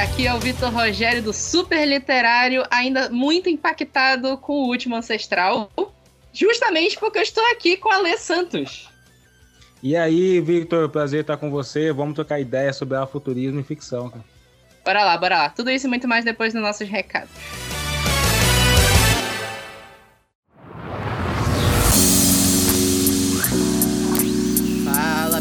[0.00, 5.70] aqui é o Vitor Rogério do Super Literário, ainda muito impactado com o último ancestral,
[6.32, 8.88] justamente porque eu estou aqui com a Lê Santos.
[9.82, 11.92] E aí, Victor, prazer estar com você.
[11.92, 14.08] Vamos trocar ideia sobre afuturismo e ficção.
[14.08, 14.24] Cara.
[14.84, 15.50] Bora lá, bora lá.
[15.50, 17.30] Tudo isso e muito mais depois dos nossos recados.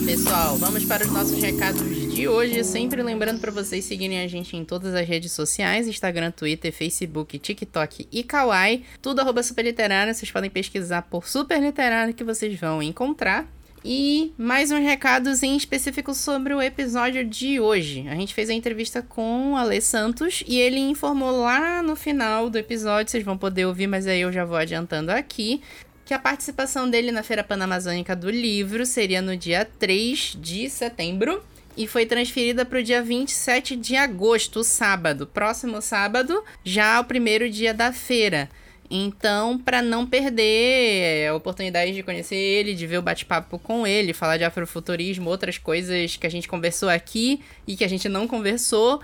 [0.05, 2.63] Pessoal, vamos para os nossos recados de hoje.
[2.63, 7.37] Sempre lembrando para vocês seguirem a gente em todas as redes sociais: Instagram, Twitter, Facebook,
[7.37, 8.83] TikTok e Kawaii.
[9.01, 10.13] Tudo arroba superliterário.
[10.13, 13.47] Vocês podem pesquisar por superliterário que vocês vão encontrar.
[13.83, 18.07] E mais uns recados em específico sobre o episódio de hoje.
[18.09, 22.49] A gente fez a entrevista com o Ale Santos e ele informou lá no final
[22.49, 25.61] do episódio, vocês vão poder ouvir, mas aí eu já vou adiantando aqui,
[26.09, 31.43] que a participação dele na Feira Panamazônica do Livro seria no dia 3 de setembro
[31.77, 37.47] e foi transferida para o dia 27 de agosto, sábado, próximo sábado, já o primeiro
[37.47, 38.49] dia da feira.
[38.89, 44.11] Então, para não perder a oportunidade de conhecer ele, de ver o bate-papo com ele,
[44.11, 48.27] falar de afrofuturismo, outras coisas que a gente conversou aqui e que a gente não
[48.27, 48.99] conversou,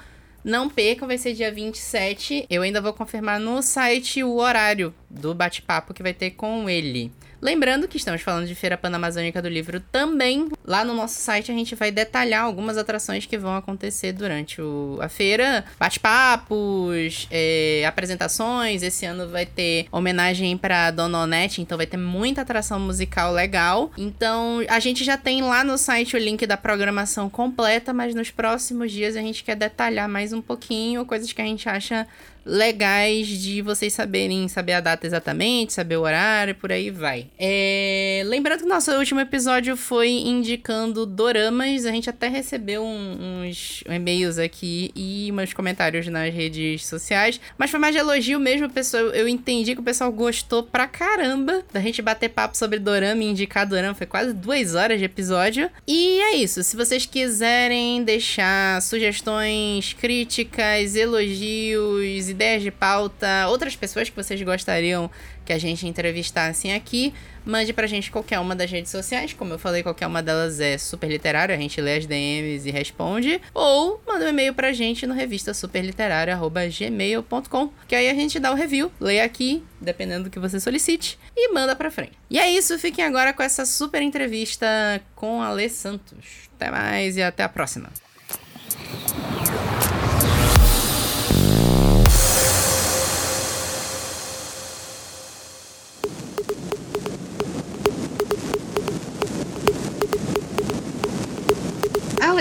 [0.45, 2.45] não percam, vai ser dia 27.
[2.49, 7.11] Eu ainda vou confirmar no site o horário do bate-papo que vai ter com ele.
[7.41, 10.49] Lembrando que estamos falando de Feira Panamazônica do Livro também.
[10.65, 14.97] Lá no nosso site a gente vai detalhar algumas atrações que vão acontecer durante o,
[14.99, 15.63] a feira.
[15.77, 18.81] Bate-papos, é, apresentações.
[18.81, 23.91] Esse ano vai ter homenagem para Dona Onete, então vai ter muita atração musical legal.
[23.95, 28.31] Então a gente já tem lá no site o link da programação completa, mas nos
[28.31, 32.07] próximos dias a gente quer detalhar mais um pouquinho coisas que a gente acha
[32.45, 37.27] legais de vocês saberem saber a data exatamente, saber o horário, por aí vai.
[37.39, 38.21] É...
[38.25, 44.91] Lembrando que nosso último episódio foi indicando doramas, a gente até recebeu uns e-mails aqui
[44.95, 49.05] e uns comentários nas redes sociais, mas foi mais de elogio mesmo, pessoal.
[49.05, 53.27] Eu entendi que o pessoal gostou pra caramba da gente bater papo sobre dorama e
[53.31, 55.69] indicar dorama, foi quase duas horas de episódio.
[55.87, 64.07] E é isso, se vocês quiserem deixar sugestões, críticas, elogios, ideias de pauta, outras pessoas
[64.09, 65.09] que vocês gostariam
[65.45, 67.13] que a gente entrevistasse aqui,
[67.45, 69.31] mande pra gente qualquer uma das redes sociais.
[69.33, 72.71] Como eu falei, qualquer uma delas é super literária, a gente lê as DMs e
[72.71, 73.39] responde.
[73.53, 78.55] Ou manda um e-mail pra gente no revista superliterária.gmail.com, que aí a gente dá o
[78.55, 82.13] review, lê aqui, dependendo do que você solicite, e manda pra frente.
[82.29, 84.67] E é isso, fiquem agora com essa super entrevista
[85.15, 86.49] com a Lê Santos.
[86.55, 87.89] Até mais e até a próxima.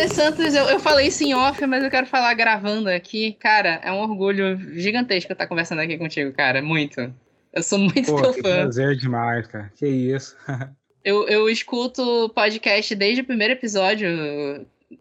[0.08, 3.32] Santos, eu, eu falei isso em off, mas eu quero falar gravando aqui.
[3.40, 6.60] Cara, é um orgulho gigantesco estar conversando aqui contigo, cara.
[6.62, 7.12] Muito.
[7.52, 8.62] Eu sou muito Pô, teu que fã.
[8.62, 9.72] prazer demais, cara.
[9.76, 10.36] Que isso.
[11.04, 14.08] Eu, eu escuto podcast desde o primeiro episódio.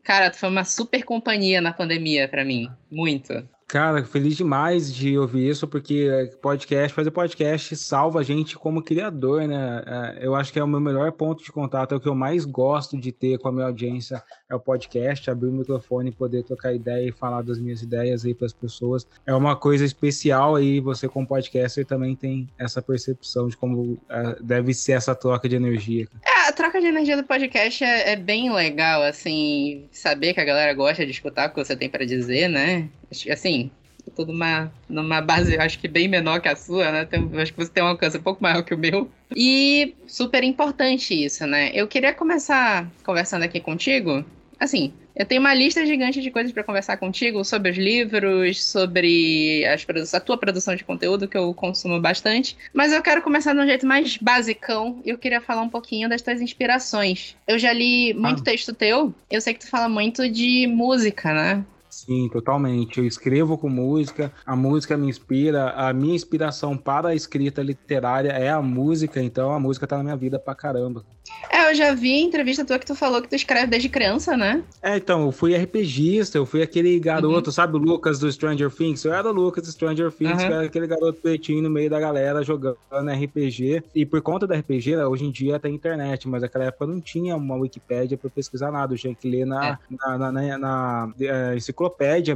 [0.04, 2.70] Cara, tu foi uma super companhia na pandemia pra mim.
[2.92, 3.48] Muito.
[3.74, 9.48] Cara, feliz demais de ouvir isso, porque podcast, fazer podcast salva a gente como criador,
[9.48, 9.82] né?
[10.20, 12.14] É, Eu acho que é o meu melhor ponto de contato, é o que eu
[12.14, 14.22] mais gosto de ter com a minha audiência,
[14.54, 18.34] é o podcast, abrir o microfone, poder trocar ideia e falar das minhas ideias aí
[18.34, 19.06] para as pessoas.
[19.26, 24.38] É uma coisa especial aí, você como podcaster também tem essa percepção de como é,
[24.42, 26.08] deve ser essa troca de energia.
[26.26, 30.46] É, a troca de energia do podcast é, é bem legal, assim, saber que a
[30.46, 32.90] galera gosta de escutar o que você tem pra dizer, né?
[33.32, 33.72] Assim,
[34.16, 37.06] tô numa, numa base, acho que bem menor que a sua, né?
[37.06, 39.10] Tem- acho que você tem um alcance um pouco maior que o meu.
[39.36, 41.72] E super importante isso, né?
[41.74, 44.24] Eu queria começar conversando aqui contigo.
[44.64, 49.66] Assim, eu tenho uma lista gigante de coisas pra conversar contigo sobre os livros, sobre
[49.66, 52.56] as a tua produção de conteúdo, que eu consumo bastante.
[52.74, 55.02] Mas eu quero começar de um jeito mais basicão.
[55.06, 57.36] Eu queria falar um pouquinho das tuas inspirações.
[57.46, 58.46] Eu já li muito Ah.
[58.46, 59.14] texto teu.
[59.30, 61.66] Eu sei que tu fala muito de música, né?
[61.94, 62.98] Sim, totalmente.
[63.00, 68.30] Eu escrevo com música, a música me inspira, a minha inspiração para a escrita literária
[68.30, 71.06] é a música, então a música tá na minha vida pra caramba.
[71.50, 74.64] É, eu já vi entrevista tua que tu falou que tu escreve desde criança, né?
[74.82, 79.04] É, então, eu fui RPGista, eu fui aquele garoto, sabe o Lucas do Stranger Things?
[79.06, 80.48] Eu era o Lucas do Stranger Things, Uhum.
[80.48, 82.78] que era aquele garoto pretinho no meio da galera jogando
[83.10, 83.84] RPG.
[83.96, 87.36] E por conta da RPG, hoje em dia tem internet, mas naquela época não tinha
[87.36, 88.94] uma Wikipédia pra pesquisar nada.
[88.94, 91.83] Eu tinha que ler na, na, na, na- na, eh, enciclopédia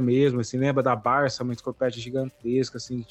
[0.00, 3.04] mesmo, assim, lembra da Barça, uma enciclopédia gigantesca, assim.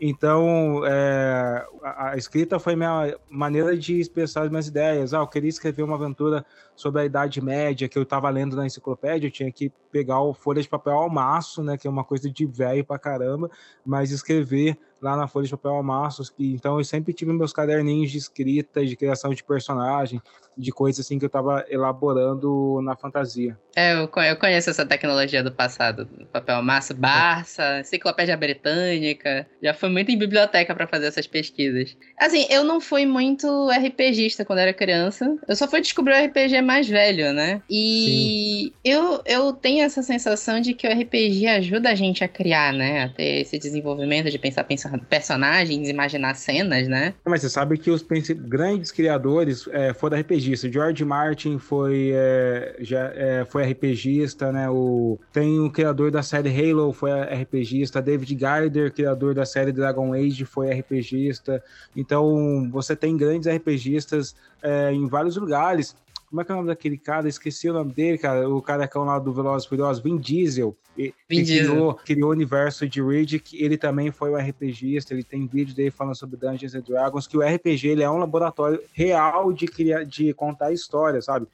[0.00, 5.14] Então, é, a, a escrita foi minha maneira de expressar as minhas ideias.
[5.14, 6.44] Ah, eu queria escrever uma aventura
[6.74, 10.32] sobre a Idade Média, que eu tava lendo na enciclopédia, eu tinha que pegar o
[10.32, 13.50] folha de papel ao maço, né, que é uma coisa de velho pra caramba,
[13.84, 18.10] mas escrever lá na folha de papel ao maço, então eu sempre tive meus caderninhos
[18.10, 20.22] de escrita, de criação de personagem,
[20.56, 23.56] de coisas assim que eu estava elaborando na fantasia.
[23.74, 29.46] É, eu conheço essa tecnologia do passado, papel massa, Barça, enciclopédia britânica.
[29.62, 31.96] Já fui muito em biblioteca para fazer essas pesquisas.
[32.18, 35.36] Assim, eu não fui muito RPGista quando era criança.
[35.48, 37.62] Eu só fui descobrir o RPG mais velho, né?
[37.68, 42.72] E eu, eu tenho essa sensação de que o RPG ajuda a gente a criar,
[42.72, 43.04] né?
[43.04, 47.14] A ter esse desenvolvimento de pensar, pensar personagens, imaginar cenas, né?
[47.24, 50.72] Mas você sabe que os grandes criadores é, foram RPGistas.
[50.72, 54.68] George Martin foi, é, já, é, foi RPGista, né?
[54.68, 58.02] O, tem o criador da série Halo, foi RPGista.
[58.02, 61.62] David Gaider, criador da série Dragon Age, foi RPGista.
[61.96, 65.96] Então, você tem grandes RPGistas é, em vários lugares.
[66.32, 67.28] Como é que é o nome daquele cara?
[67.28, 68.48] Esqueci o nome dele, cara.
[68.48, 70.74] O carecão lá do Velozes Furiosos, Vin Diesel.
[70.96, 71.74] Vin que Diesel.
[71.74, 73.62] Criou, criou o universo de Riddick.
[73.62, 75.12] Ele também foi um RPGista.
[75.12, 77.26] Ele tem vídeo dele falando sobre Dungeons and Dragons.
[77.26, 81.46] Que o RPG ele é um laboratório real de, criar, de contar histórias, sabe?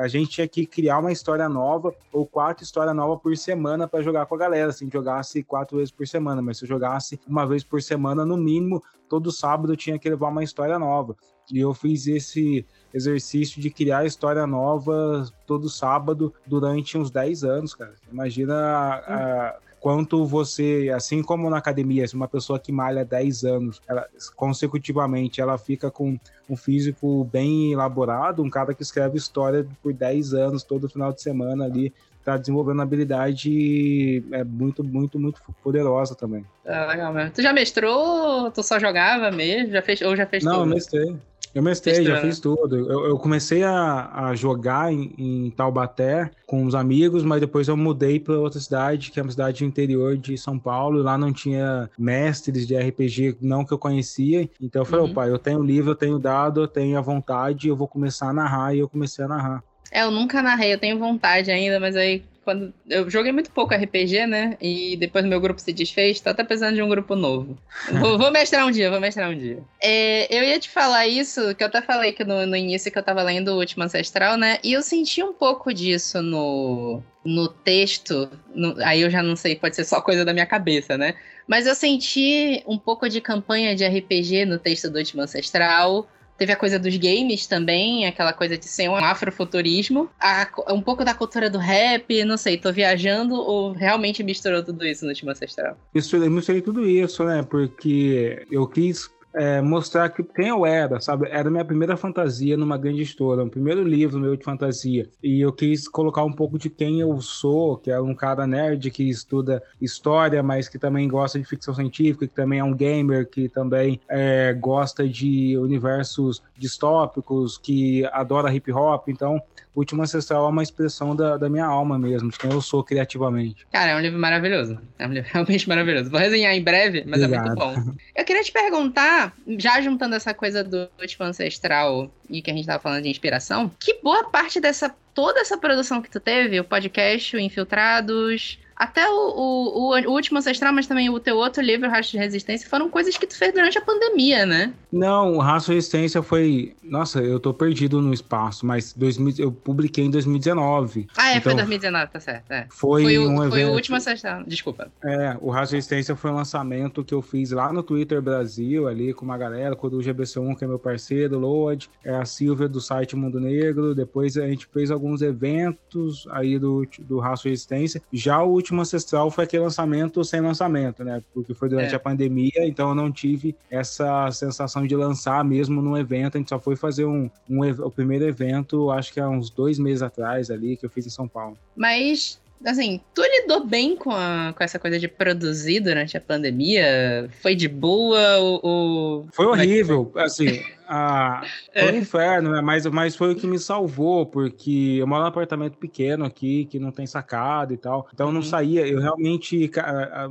[0.00, 4.02] A gente tinha que criar uma história nova ou quatro histórias novas por semana para
[4.02, 4.70] jogar com a galera.
[4.70, 8.36] Assim, jogasse quatro vezes por semana, mas se eu jogasse uma vez por semana, no
[8.36, 11.16] mínimo, todo sábado eu tinha que levar uma história nova.
[11.52, 17.74] E eu fiz esse exercício de criar história nova todo sábado durante uns 10 anos,
[17.74, 17.94] cara.
[18.10, 23.44] Imagina a, a, quanto você, assim como na academia, se uma pessoa que malha 10
[23.44, 24.06] anos, ela,
[24.36, 26.18] consecutivamente, ela fica com
[26.48, 31.22] um físico bem elaborado, um cara que escreve história por 10 anos, todo final de
[31.22, 31.92] semana ali,
[32.24, 36.44] tá desenvolvendo habilidade é muito, muito, muito poderosa também.
[36.66, 37.30] Ah, legal mesmo.
[37.32, 38.50] Tu já mestrou?
[38.50, 39.72] Tu só jogava mesmo?
[39.72, 40.66] Já fez, ou já fez Não, tudo?
[40.66, 41.16] Não, mestrei.
[41.54, 42.76] Eu mestrei, já fiz tudo.
[42.76, 47.76] Eu, eu comecei a, a jogar em, em, Taubaté com os amigos, mas depois eu
[47.76, 51.90] mudei para outra cidade, que é uma cidade interior de São Paulo, lá não tinha
[51.98, 54.48] mestres de RPG, não que eu conhecia.
[54.60, 55.12] Então eu falei, uhum.
[55.12, 58.32] opa, eu tenho livro, eu tenho dado, eu tenho a vontade, eu vou começar a
[58.32, 59.62] narrar, e eu comecei a narrar.
[59.90, 63.74] É, eu nunca narrei, eu tenho vontade ainda, mas aí quando eu joguei muito pouco
[63.74, 64.56] RPG, né?
[64.58, 67.58] E depois meu grupo se desfez, tô até precisando de um grupo novo.
[68.00, 69.58] vou, vou mestrar um dia, vou mestrar um dia.
[69.82, 72.98] É, eu ia te falar isso, que eu até falei que no, no início que
[72.98, 74.58] eu tava lendo o Último Ancestral, né?
[74.64, 78.30] E eu senti um pouco disso no, no texto.
[78.54, 81.16] No, aí eu já não sei, pode ser só coisa da minha cabeça, né?
[81.46, 86.08] Mas eu senti um pouco de campanha de RPG no texto do Último Ancestral.
[86.38, 90.08] Teve a coisa dos games também, aquela coisa de ser um afrofuturismo.
[90.20, 94.86] A, um pouco da cultura do rap, não sei, tô viajando ou realmente misturou tudo
[94.86, 95.76] isso no Último Ancestral?
[95.92, 97.42] Misturei, misturei tudo isso, né?
[97.42, 101.28] Porque eu quis é, mostrar que, quem eu era, sabe?
[101.30, 105.08] Era minha primeira fantasia numa grande história, o primeiro livro meu de fantasia.
[105.22, 108.90] E eu quis colocar um pouco de quem eu sou, que é um cara nerd
[108.90, 113.28] que estuda história, mas que também gosta de ficção científica, que também é um gamer,
[113.28, 119.08] que também é, gosta de universos distópicos, que adora hip hop.
[119.08, 119.40] Então,
[119.78, 123.66] Último Ancestral é uma expressão da, da minha alma mesmo, de quem eu sou criativamente.
[123.72, 124.78] Cara, é um livro maravilhoso.
[124.98, 126.10] É um livro realmente maravilhoso.
[126.10, 127.44] Vou resenhar em breve, mas Obrigado.
[127.44, 127.94] é muito bom.
[128.14, 132.66] Eu queria te perguntar, já juntando essa coisa do Último Ancestral e que a gente
[132.66, 136.64] tava falando de inspiração, que boa parte dessa toda essa produção que tu teve, o
[136.64, 141.90] podcast, o Infiltrados, até o, o, o, último ancestral, mas também o teu outro livro,
[141.90, 144.72] Rastro de Resistência, foram coisas que tu fez durante a pandemia, né?
[144.92, 146.76] Não, o Rastro de Resistência foi.
[146.82, 151.08] Nossa, eu tô perdido no espaço, mas 2000, eu publiquei em 2019.
[151.16, 152.52] Ah, é, então, foi 2019, tá certo.
[152.52, 152.66] É.
[152.70, 153.50] Foi, foi, um o, evento...
[153.50, 154.92] foi o último ancestral, desculpa.
[155.04, 158.86] É, o Rastro de Resistência foi um lançamento que eu fiz lá no Twitter Brasil,
[158.86, 162.68] ali com uma galera, com o GBC1, que é meu parceiro, Load, é a Silvia
[162.68, 163.92] do site Mundo Negro.
[163.92, 168.00] Depois a gente fez alguns eventos aí do, do Rastro de Resistência.
[168.12, 171.22] Já o último Ancestral foi aquele lançamento sem lançamento, né?
[171.32, 171.96] Porque foi durante é.
[171.96, 176.36] a pandemia, então eu não tive essa sensação de lançar mesmo num evento.
[176.36, 179.78] A gente só foi fazer um, um o primeiro evento, acho que há uns dois
[179.78, 181.56] meses atrás ali, que eu fiz em São Paulo.
[181.76, 187.28] Mas assim, tu lidou bem com, a, com essa coisa de produzir durante a pandemia?
[187.40, 189.28] Foi de boa ou...
[189.32, 190.60] Foi é horrível, é assim...
[190.90, 191.98] Ah, foi um é.
[191.98, 192.62] inferno, né?
[192.62, 196.78] Mas, mas foi o que me salvou, porque eu moro num apartamento pequeno aqui, que
[196.78, 198.08] não tem sacada e tal.
[198.14, 198.46] Então eu não uhum.
[198.46, 198.88] saía.
[198.88, 199.70] Eu realmente,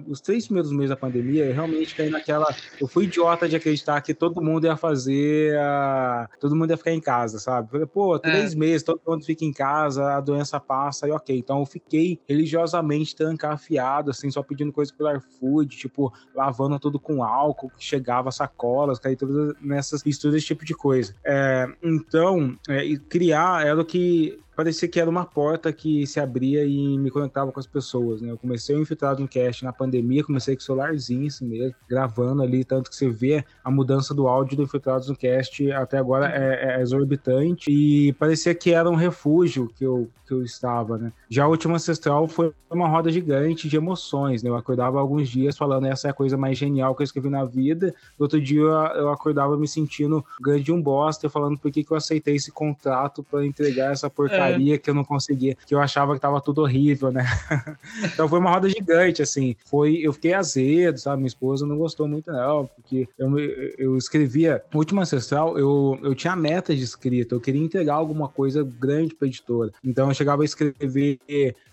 [0.08, 2.48] os três primeiros meses da pandemia, eu realmente caí naquela.
[2.82, 5.56] Eu fui idiota de acreditar que todo mundo ia fazer.
[5.60, 6.28] A...
[6.40, 7.70] Todo mundo ia ficar em casa, sabe?
[7.70, 8.56] Falei, pô, três é.
[8.56, 11.38] meses, todo mundo fica em casa, a doença passa e ok.
[11.38, 17.24] Então eu fiquei religiosamente trancafiado, assim, só pedindo coisa pelo iFood, tipo, lavando tudo com
[17.24, 21.14] álcool, que chegava sacolas, caí todas nessas misturas tipo de coisa.
[21.24, 26.66] É, então, é, criar era o que parecia que era uma porta que se abria
[26.66, 28.32] e me conectava com as pessoas, né?
[28.32, 32.42] Eu comecei o Infiltrado no Cast na pandemia, comecei com o celularzinho assim mesmo, gravando
[32.42, 36.32] ali, tanto que você vê a mudança do áudio do Infiltrados no Cast até agora
[36.36, 41.14] é, é exorbitante e parecia que era um refúgio que eu, que eu estava, né?
[41.30, 44.50] Já a última ancestral foi uma roda gigante de emoções, né?
[44.50, 47.46] Eu acordava alguns dias falando essa é a coisa mais genial que eu escrevi na
[47.46, 51.92] vida, no outro dia eu acordava me sentindo grande um bosta, falando por que, que
[51.92, 54.47] eu aceitei esse contrato para entregar essa porcaria
[54.82, 57.26] que eu não conseguia, que eu achava que tava tudo horrível, né?
[58.04, 59.56] então foi uma roda gigante, assim.
[59.66, 61.18] Foi, eu fiquei azedo, sabe?
[61.18, 63.40] Minha esposa não gostou muito, não, porque eu,
[63.78, 64.64] eu escrevia.
[64.74, 69.28] Última Ancestral, eu, eu tinha metas de escrita, eu queria entregar alguma coisa grande pra
[69.28, 69.72] editora.
[69.84, 71.20] Então eu chegava a escrever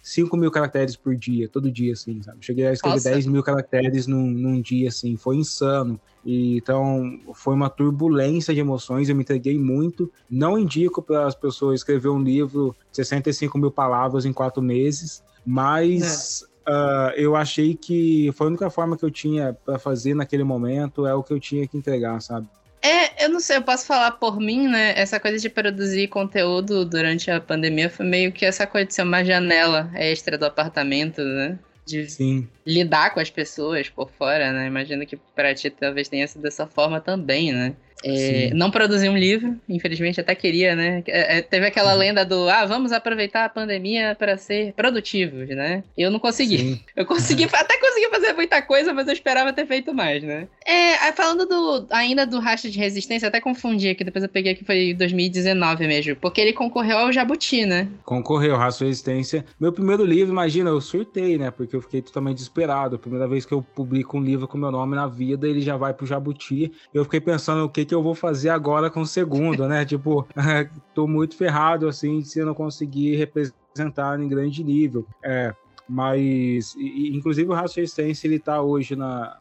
[0.02, 2.38] 5 mil caracteres por dia, todo dia, assim, sabe?
[2.40, 3.10] Cheguei a escrever Nossa.
[3.10, 5.98] 10 mil caracteres num, num dia, assim, foi insano.
[6.24, 10.10] E, então, foi uma turbulência de emoções, eu me entreguei muito.
[10.30, 15.22] Não indico para as pessoas escrever um livro de 65 mil palavras em quatro meses,
[15.44, 16.70] mas é.
[16.70, 21.06] uh, eu achei que foi a única forma que eu tinha para fazer naquele momento,
[21.06, 22.48] é o que eu tinha que entregar, sabe?
[22.80, 24.92] É, eu não sei, eu posso falar por mim, né?
[24.94, 29.02] Essa coisa de produzir conteúdo durante a pandemia foi meio que essa coisa de ser
[29.02, 31.58] uma janela extra do apartamento, né?
[31.86, 32.48] De Sim.
[32.66, 34.66] lidar com as pessoas por fora, né?
[34.66, 37.76] Imagino que para ti talvez tenha sido dessa forma também, né?
[38.04, 41.02] É, não produzi um livro, infelizmente até queria, né?
[41.06, 45.82] É, é teve aquela lenda do ah, vamos aproveitar a pandemia para ser produtivos, né?
[45.96, 46.58] Eu não consegui.
[46.58, 46.80] Sim.
[46.94, 50.46] Eu consegui, até consegui fazer muita coisa, mas eu esperava ter feito mais, né?
[50.64, 54.64] É, falando do, ainda do Racha de Resistência, até confundi aqui, depois eu peguei que
[54.64, 57.88] foi 2019 mesmo, porque ele concorreu ao Jabuti, né?
[58.04, 59.44] Concorreu, Racha de Resistência.
[59.58, 61.50] Meu primeiro livro, imagina, eu surtei, né?
[61.50, 62.96] Porque eu fiquei totalmente desesperado.
[62.96, 65.76] A primeira vez que eu publico um livro com meu nome na vida, ele já
[65.76, 66.72] vai pro Jabuti.
[66.92, 69.84] Eu fiquei pensando o que que que eu vou fazer agora com o segundo, né?
[69.86, 70.26] tipo,
[70.92, 75.06] tô muito ferrado, assim, se eu não conseguir representar em grande nível.
[75.22, 75.54] É,
[75.88, 79.38] mas, e, inclusive o Resistência, ele tá hoje na,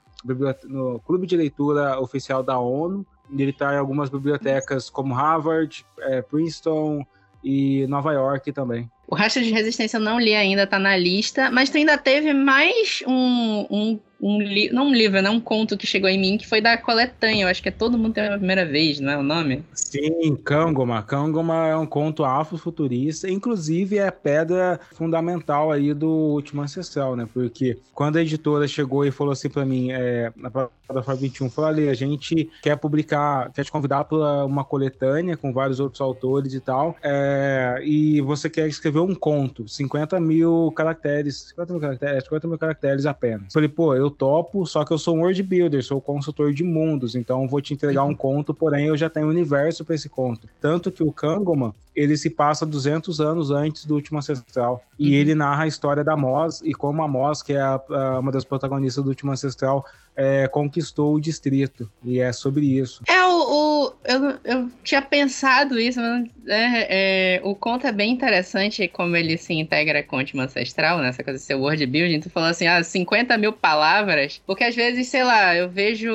[0.66, 6.22] no Clube de Leitura Oficial da ONU, ele está em algumas bibliotecas como Harvard, é,
[6.22, 7.04] Princeton
[7.44, 8.90] e Nova York também.
[9.08, 12.34] O Racha de Resistência eu não li ainda, tá na lista, mas tu ainda teve
[12.34, 15.30] mais um, um um livro, não um livro, né?
[15.30, 17.44] Um conto que chegou em mim que foi da coletânea.
[17.44, 19.64] Eu acho que é Todo Mundo Tem a Primeira Vez, não é o nome?
[19.74, 21.04] Sim, Kangoma.
[21.04, 27.28] Kangoma é um conto afrofuturista, inclusive é pedra fundamental aí do Último Ancestral, né?
[27.34, 31.70] Porque quando a editora chegou e falou assim para mim, é, na plataforma 21, falou
[31.70, 36.54] ali, a gente quer publicar, quer te convidar para uma coletânea com vários outros autores
[36.54, 42.24] e tal, é, e você quer escrever um conto, 50 mil caracteres, 50 mil caracteres,
[42.24, 43.52] 50 mil caracteres apenas.
[43.52, 47.16] Falei, pô, eu topo, só que eu sou um world builder, sou consultor de mundos,
[47.16, 48.16] então vou te entregar um uhum.
[48.16, 50.48] conto, porém eu já tenho um universo para esse conto.
[50.62, 54.84] Tanto que o Kangoman, ele se passa 200 anos antes do último ancestral.
[54.98, 55.14] E uhum.
[55.16, 58.32] ele narra a história da Mos e como a Mos, que é a, a, uma
[58.32, 61.90] das protagonistas do último ancestral, é, conquistou o distrito.
[62.04, 63.04] E é sobre isso.
[63.08, 68.12] É, o, o eu, eu tinha pensado isso, mas é, é, o conto é bem
[68.12, 71.10] interessante como ele se integra com o último ancestral, né?
[71.10, 72.20] Essa coisa de ser word building.
[72.20, 74.42] Tu falou assim, ah, 50 mil palavras.
[74.46, 76.12] Porque às vezes, sei lá, eu vejo.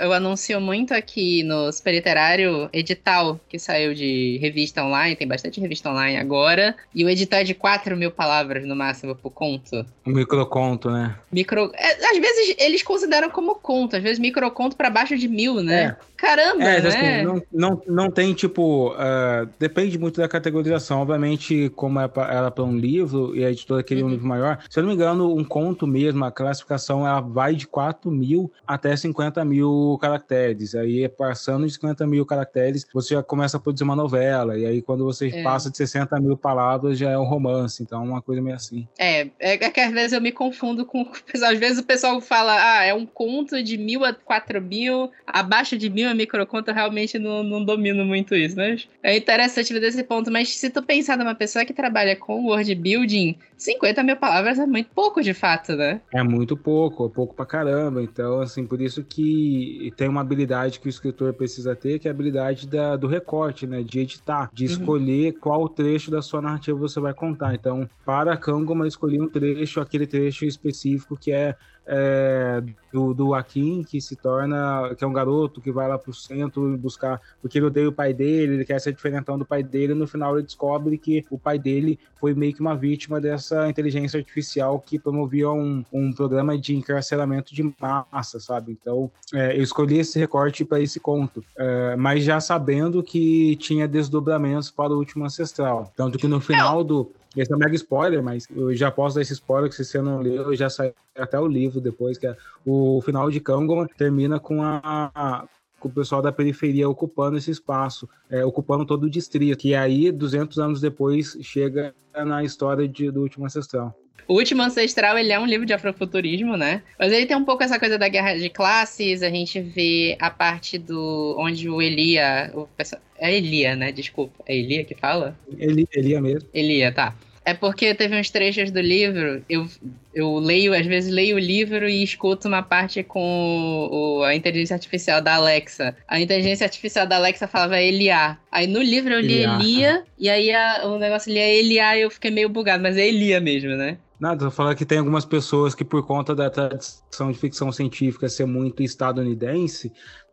[0.00, 5.60] Eu anuncio muito aqui no Super Literário edital que saiu de revista online tem bastante
[5.60, 6.74] revista online agora.
[6.94, 9.84] E o edital é de 4 mil palavras no máximo por conto.
[10.06, 11.16] Um microconto, né?
[11.30, 11.70] Micro...
[11.74, 15.82] É, às vezes eles consideram como conto, às vezes microconto para baixo de mil, né?
[15.82, 15.96] É.
[16.16, 17.14] Caramba, é, assim, né?
[17.14, 18.88] Assim, não, não, não tem, tipo...
[18.94, 21.02] Uh, depende muito da categorização.
[21.02, 24.10] Obviamente, como é ela para um livro e a editora queria uhum.
[24.10, 27.54] um livro maior, se eu não me engano, um conto mesmo, a classificação, ela vai
[27.54, 30.74] de 4 mil até 50 mil caracteres.
[30.74, 34.58] Aí, passando de 50 mil caracteres, você já começa a produzir uma novela.
[34.58, 35.44] E aí, quando você é.
[35.44, 37.84] passa de 60 mil palavras, já é um romance.
[37.84, 38.88] Então, é uma coisa meio assim.
[38.98, 41.08] É, é, é que às vezes eu me confundo com...
[41.40, 43.27] Às vezes o pessoal fala, ah, é um conto
[43.64, 48.34] de mil a 4 mil, abaixo de mil a microconta realmente não, não domino muito
[48.34, 48.76] isso, né?
[49.02, 52.74] É interessante ver desse ponto, mas se tu pensar numa pessoa que trabalha com word
[52.74, 56.00] building, 50 mil palavras é muito pouco de fato, né?
[56.12, 58.02] É muito pouco, é pouco pra caramba.
[58.02, 62.10] Então, assim, por isso que tem uma habilidade que o escritor precisa ter, que é
[62.10, 63.82] a habilidade da, do recorte, né?
[63.82, 64.70] De editar, de uhum.
[64.70, 67.54] escolher qual trecho da sua narrativa você vai contar.
[67.54, 71.56] Então, para Kangoma, eu escolhi um trecho, aquele trecho específico que é
[71.88, 76.12] é, do, do Akin, que se torna, que é um garoto que vai lá pro
[76.12, 79.92] centro buscar, porque ele odeia o pai dele, ele quer ser diferentão do pai dele,
[79.92, 83.68] e no final ele descobre que o pai dele foi meio que uma vítima dessa
[83.68, 88.76] inteligência artificial que promovia um, um programa de encarceramento de massa, sabe?
[88.80, 93.88] Então, é, eu escolhi esse recorte para esse conto, é, mas já sabendo que tinha
[93.88, 95.90] desdobramentos para o último ancestral.
[95.96, 99.22] Tanto que no final do, esse é um mega spoiler, mas eu já posso dar
[99.22, 102.36] esse spoiler que se você não leu, já saiu até o livro depois, que é
[102.64, 105.44] o final de Kangoman termina com a, a
[105.78, 110.10] com o pessoal da periferia ocupando esse espaço, é, ocupando todo o distrito, que aí,
[110.10, 113.96] 200 anos depois, chega na história de, do Último Ancestral.
[114.26, 116.82] O Último Ancestral, ele é um livro de afrofuturismo, né?
[116.98, 120.30] Mas ele tem um pouco essa coisa da guerra de classes, a gente vê a
[120.30, 121.34] parte do...
[121.38, 122.50] onde o Elia...
[122.54, 122.68] O,
[123.16, 123.90] é Elia, né?
[123.90, 124.44] Desculpa.
[124.46, 125.34] É Elia que fala?
[125.56, 126.48] Eli, Elia mesmo.
[126.52, 127.14] Elia, tá.
[127.48, 129.66] É porque teve uns trechos do livro, eu,
[130.14, 134.74] eu leio, às vezes leio o livro e escuto uma parte com o, a inteligência
[134.74, 135.96] artificial da Alexa.
[136.06, 138.36] A inteligência artificial da Alexa falava Elia.
[138.52, 142.02] Aí no livro eu li Elia, Elia e aí a, o negócio é Elia e
[142.02, 143.96] eu fiquei meio bugado, mas é Elia mesmo, né?
[144.20, 148.28] Nada, eu falar que tem algumas pessoas que, por conta da tradição de ficção científica
[148.28, 149.90] ser muito estadunidense,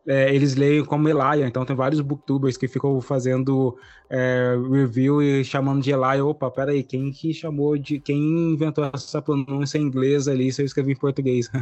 [0.07, 3.77] é, eles leem como Elia, então tem vários booktubers que ficam fazendo
[4.09, 6.23] é, review e chamando de Elia.
[6.23, 7.99] Opa, peraí, quem que chamou de.
[7.99, 11.49] Quem inventou essa pronúncia em inglês ali se eu escrevi em português?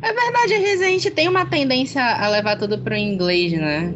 [0.00, 3.94] É verdade, às vezes a gente tem uma tendência a levar tudo pro inglês, né?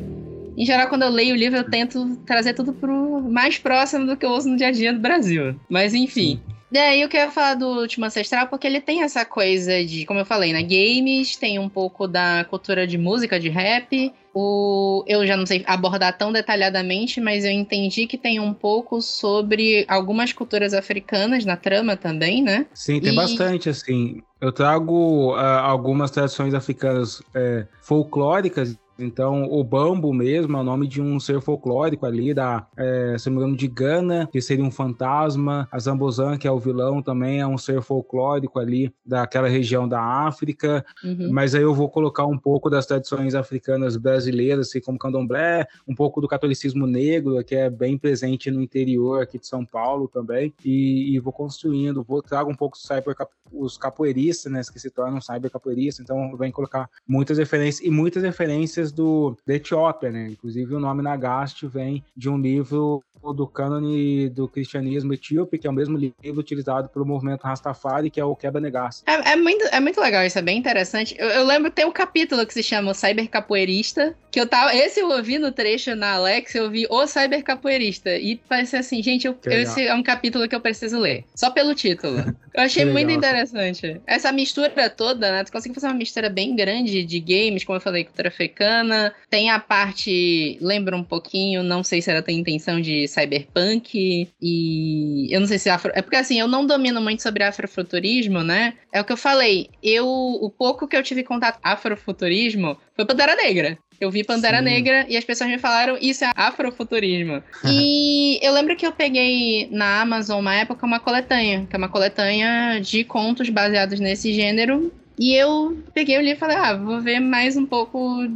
[0.54, 4.14] Em geral, quando eu leio o livro, eu tento trazer tudo pro mais próximo do
[4.14, 5.58] que eu uso no dia a dia do Brasil.
[5.70, 6.38] Mas enfim.
[6.46, 6.55] Sim.
[6.70, 10.24] Daí eu quero falar do Último Ancestral porque ele tem essa coisa de, como eu
[10.24, 10.62] falei, né?
[10.62, 14.12] Games, tem um pouco da cultura de música, de rap.
[14.34, 19.00] O, eu já não sei abordar tão detalhadamente, mas eu entendi que tem um pouco
[19.00, 22.66] sobre algumas culturas africanas na trama também, né?
[22.74, 23.16] Sim, tem e...
[23.16, 24.20] bastante, assim.
[24.40, 30.86] Eu trago uh, algumas tradições africanas é, folclóricas então, o Bambo mesmo é o nome
[30.86, 34.64] de um ser folclórico ali, da, é, se não me engano, de Gana, que seria
[34.64, 35.68] um fantasma.
[35.70, 40.00] A Zambozan, que é o vilão, também é um ser folclórico ali daquela região da
[40.00, 40.84] África.
[41.04, 41.30] Uhum.
[41.30, 45.94] Mas aí eu vou colocar um pouco das tradições africanas brasileiras, assim como candomblé, um
[45.94, 50.54] pouco do catolicismo negro, que é bem presente no interior aqui de São Paulo também.
[50.64, 53.14] E, e vou construindo, vou trago um pouco cyber,
[53.52, 56.02] os capoeiristas, né, que se tornam cyber capoeiristas.
[56.02, 60.28] Então, vou colocar muitas referências e muitas referências do, da Etiópia, né?
[60.30, 63.02] Inclusive o nome Nagaste vem de um livro
[63.34, 68.20] do cânone do cristianismo etíope, que é o mesmo livro utilizado pelo movimento Rastafari, que
[68.20, 69.02] é o Quebra Negasse.
[69.06, 71.14] É, é, muito, é muito legal, isso é bem interessante.
[71.18, 74.74] Eu, eu lembro tem um capítulo que se chama Cyber Capoeirista, que eu tava.
[74.74, 78.16] Esse eu ouvi no trecho na Alex, eu vi o Cyber Capoeirista.
[78.16, 81.24] E parece assim, gente, eu, esse é um capítulo que eu preciso ler.
[81.34, 82.18] Só pelo título.
[82.54, 84.00] Eu achei muito interessante.
[84.06, 85.44] Essa mistura toda, né?
[85.44, 88.30] Tu consegue fazer uma mistura bem grande de games, como eu falei, cultura
[88.76, 89.14] africana.
[89.30, 90.58] Tem a parte.
[90.60, 95.58] Lembra um pouquinho, não sei se ela tem intenção de cyberpunk e eu não sei
[95.58, 95.92] se afro...
[95.94, 98.74] é porque assim, eu não domino muito sobre afrofuturismo, né?
[98.92, 103.04] É o que eu falei, eu o pouco que eu tive contato com afrofuturismo foi
[103.04, 103.78] Pantera Negra.
[103.98, 104.64] Eu vi Pantera Sim.
[104.64, 107.42] Negra e as pessoas me falaram isso é afrofuturismo.
[107.64, 111.88] e eu lembro que eu peguei na Amazon uma época uma coletânea, que é uma
[111.88, 114.92] coletânea de contos baseados nesse gênero.
[115.18, 118.28] E eu peguei o livro e falei, ah, vou ver mais um pouco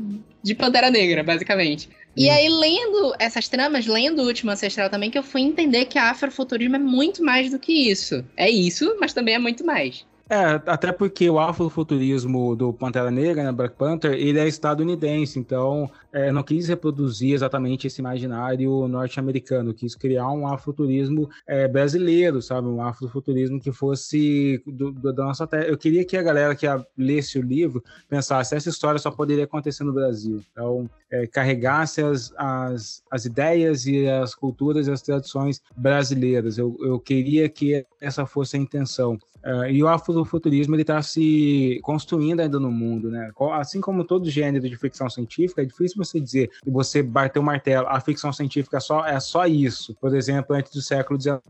[0.43, 1.89] de Pantera Negra, basicamente.
[2.17, 5.99] E aí, lendo essas tramas, lendo o Último Ancestral também, que eu fui entender que
[5.99, 8.25] a afrofuturismo é muito mais do que isso.
[8.37, 10.05] É isso, mas também é muito mais.
[10.33, 15.91] É, até porque o afrofuturismo do Pantera Negra, né, Black Panther, ele é estadunidense, então
[16.13, 22.69] é, não quis reproduzir exatamente esse imaginário norte-americano, quis criar um afrofuturismo é, brasileiro, sabe,
[22.69, 25.65] um afrofuturismo que fosse do, do, da nossa terra.
[25.65, 26.65] Eu queria que a galera que
[26.97, 32.33] lesse o livro pensasse, essa história só poderia acontecer no Brasil, então é, carregasse as,
[32.37, 36.57] as, as ideias e as culturas e as tradições brasileiras.
[36.57, 39.19] Eu, eu queria que essa fosse a intenção.
[39.45, 43.31] Uh, e o afrofuturismo está se construindo ainda no mundo, né?
[43.53, 47.43] Assim como todo gênero de ficção científica, é difícil você dizer que você bater o
[47.43, 49.95] martelo, a ficção científica é só, é só isso.
[50.01, 51.41] Por exemplo, antes do século XIX,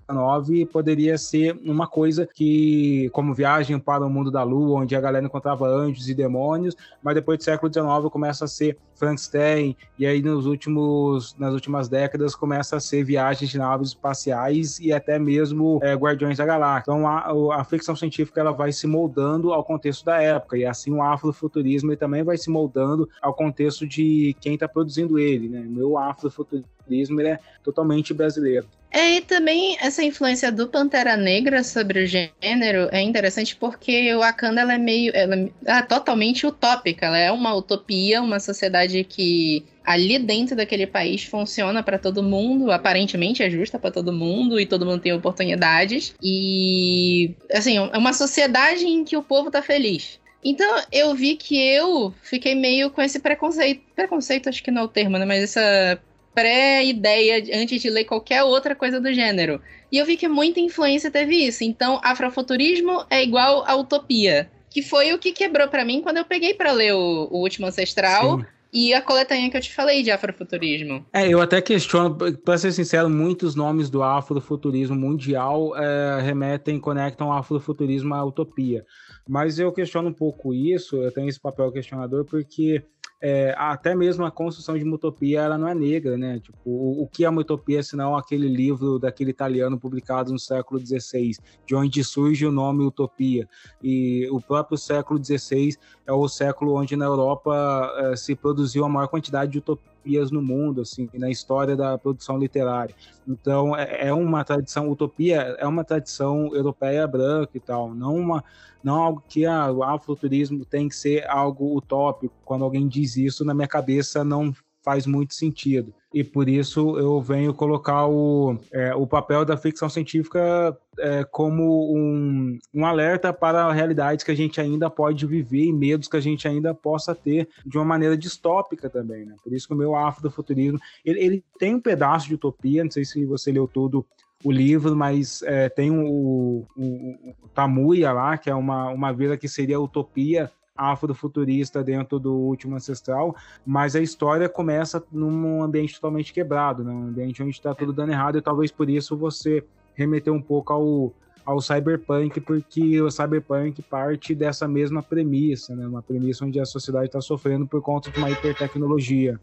[0.72, 5.26] poderia ser uma coisa que, como viagem para o mundo da lua, onde a galera
[5.26, 10.20] encontrava anjos e demônios, mas depois do século XIX começa a ser Frankenstein, e aí
[10.20, 15.80] nos últimos, nas últimas décadas começa a ser viagens de naves espaciais e até mesmo
[15.82, 16.92] é, Guardiões da Galáxia.
[16.92, 20.92] Então a, a ficção científica ela vai se moldando ao contexto da época, e assim
[20.92, 25.48] o afrofuturismo ele também vai se moldando ao contexto de quem está produzindo ele.
[25.48, 25.60] Né?
[25.60, 28.66] Meu afrofuturismo afrofuturismo é totalmente brasileiro.
[28.92, 34.18] É, e também essa influência do Pantera Negra sobre o gênero é interessante porque o
[34.18, 35.12] Wakanda ela é meio.
[35.14, 37.06] Ela é totalmente utópica.
[37.06, 42.70] Ela é uma utopia, uma sociedade que ali dentro daquele país funciona para todo mundo,
[42.70, 46.12] aparentemente é justa para todo mundo e todo mundo tem oportunidades.
[46.20, 50.18] E assim, é uma sociedade em que o povo tá feliz.
[50.42, 53.82] Então eu vi que eu fiquei meio com esse preconceito.
[53.94, 55.24] Preconceito, acho que não é o termo, né?
[55.24, 56.00] Mas essa
[56.40, 59.60] pré-ideia antes de ler qualquer outra coisa do gênero.
[59.92, 61.62] E eu vi que muita influência teve isso.
[61.62, 64.50] Então, afrofuturismo é igual a utopia.
[64.70, 67.66] Que foi o que quebrou para mim quando eu peguei para ler o, o Último
[67.66, 68.38] Ancestral.
[68.38, 68.46] Sim.
[68.72, 71.04] E a coletânea que eu te falei de afrofuturismo.
[71.12, 77.32] É, eu até questiono, para ser sincero, muitos nomes do afrofuturismo mundial é, remetem, conectam
[77.32, 78.86] afrofuturismo à utopia.
[79.28, 82.80] Mas eu questiono um pouco isso, eu tenho esse papel questionador, porque
[83.22, 86.40] é, até mesmo a construção de uma utopia ela não é negra, né?
[86.40, 90.80] Tipo, o, o, que é uma utopia senão aquele livro daquele italiano publicado no século
[90.80, 93.46] XVI, de onde surge o nome utopia.
[93.82, 98.88] E o próprio século XVI é o século onde na Europa é, se produziu a
[98.88, 99.90] maior quantidade de utopias
[100.30, 102.94] no mundo, assim, na história da produção literária.
[103.26, 108.44] Então, é, é uma tradição, utopia é uma tradição europeia branca e tal, não uma
[108.82, 112.34] não algo que ah, o afrofuturismo tem que ser algo utópico.
[112.44, 115.94] Quando alguém diz isso, na minha cabeça não faz muito sentido.
[116.12, 121.94] E por isso eu venho colocar o, é, o papel da ficção científica é, como
[121.94, 126.20] um, um alerta para realidades que a gente ainda pode viver e medos que a
[126.20, 129.24] gente ainda possa ter de uma maneira distópica também.
[129.24, 129.36] Né?
[129.42, 133.04] Por isso que o meu afrofuturismo ele, ele tem um pedaço de utopia, não sei
[133.04, 134.04] se você leu todo
[134.42, 139.48] o livro, mas é, tem o, o, o, lá, que é uma, uma vila que
[139.48, 146.82] seria utopia afrofuturista dentro do último ancestral, mas a história começa num ambiente totalmente quebrado,
[146.82, 146.90] né?
[146.90, 149.62] um ambiente onde está tudo dando errado, e talvez por isso você
[149.94, 151.12] remeteu um pouco ao,
[151.44, 155.86] ao cyberpunk, porque o cyberpunk parte dessa mesma premissa, né?
[155.86, 159.38] uma premissa onde a sociedade está sofrendo por conta de uma hipertecnologia.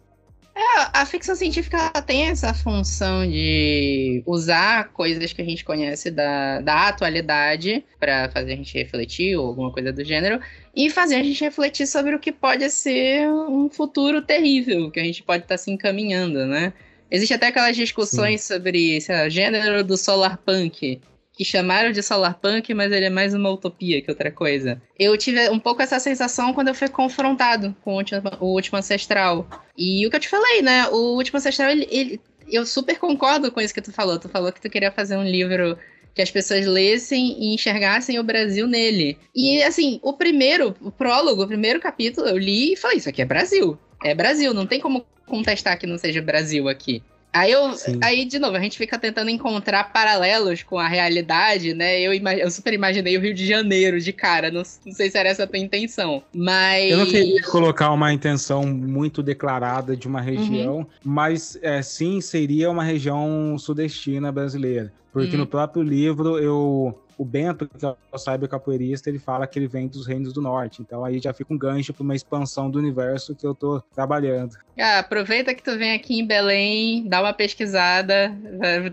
[0.93, 6.87] A ficção científica tem essa função de usar coisas que a gente conhece da, da
[6.89, 10.39] atualidade para fazer a gente refletir ou alguma coisa do gênero
[10.75, 15.03] e fazer a gente refletir sobre o que pode ser um futuro terrível que a
[15.03, 16.71] gente pode estar tá se encaminhando, né?
[17.09, 18.53] Existe até aquelas discussões Sim.
[18.53, 21.01] sobre o gênero do solar punk,
[21.37, 24.81] que chamaram de Solarpunk, mas ele é mais uma utopia que outra coisa.
[24.97, 28.79] Eu tive um pouco essa sensação quando eu fui confrontado com o Último, o último
[28.79, 29.47] Ancestral.
[29.77, 30.87] E o que eu te falei, né?
[30.87, 32.21] O Último Ancestral, ele, ele,
[32.51, 34.17] eu super concordo com isso que tu falou.
[34.17, 35.77] Tu falou que tu queria fazer um livro
[36.15, 39.19] que as pessoas lessem e enxergassem o Brasil nele.
[39.35, 43.21] E assim, o primeiro, o prólogo, o primeiro capítulo, eu li e falei: Isso aqui
[43.21, 43.77] é Brasil.
[44.03, 47.03] É Brasil, não tem como contestar que não seja Brasil aqui.
[47.31, 51.99] Aí, eu, aí, de novo, a gente fica tentando encontrar paralelos com a realidade, né?
[51.99, 55.29] Eu, eu super imaginei o Rio de Janeiro de cara, não, não sei se era
[55.29, 56.89] essa a tua intenção, mas...
[56.89, 60.85] Eu não queria colocar uma intenção muito declarada de uma região, uhum.
[61.03, 64.91] mas é, sim, seria uma região sudestina brasileira.
[65.11, 65.41] Porque uhum.
[65.41, 69.67] no próprio livro eu o Bento, que é o cyber capoeirista, ele fala que ele
[69.67, 70.81] vem dos reinos do norte.
[70.81, 74.55] Então aí já fica um gancho para uma expansão do universo que eu tô trabalhando.
[74.79, 78.35] Ah, aproveita que tu vem aqui em Belém, dá uma pesquisada.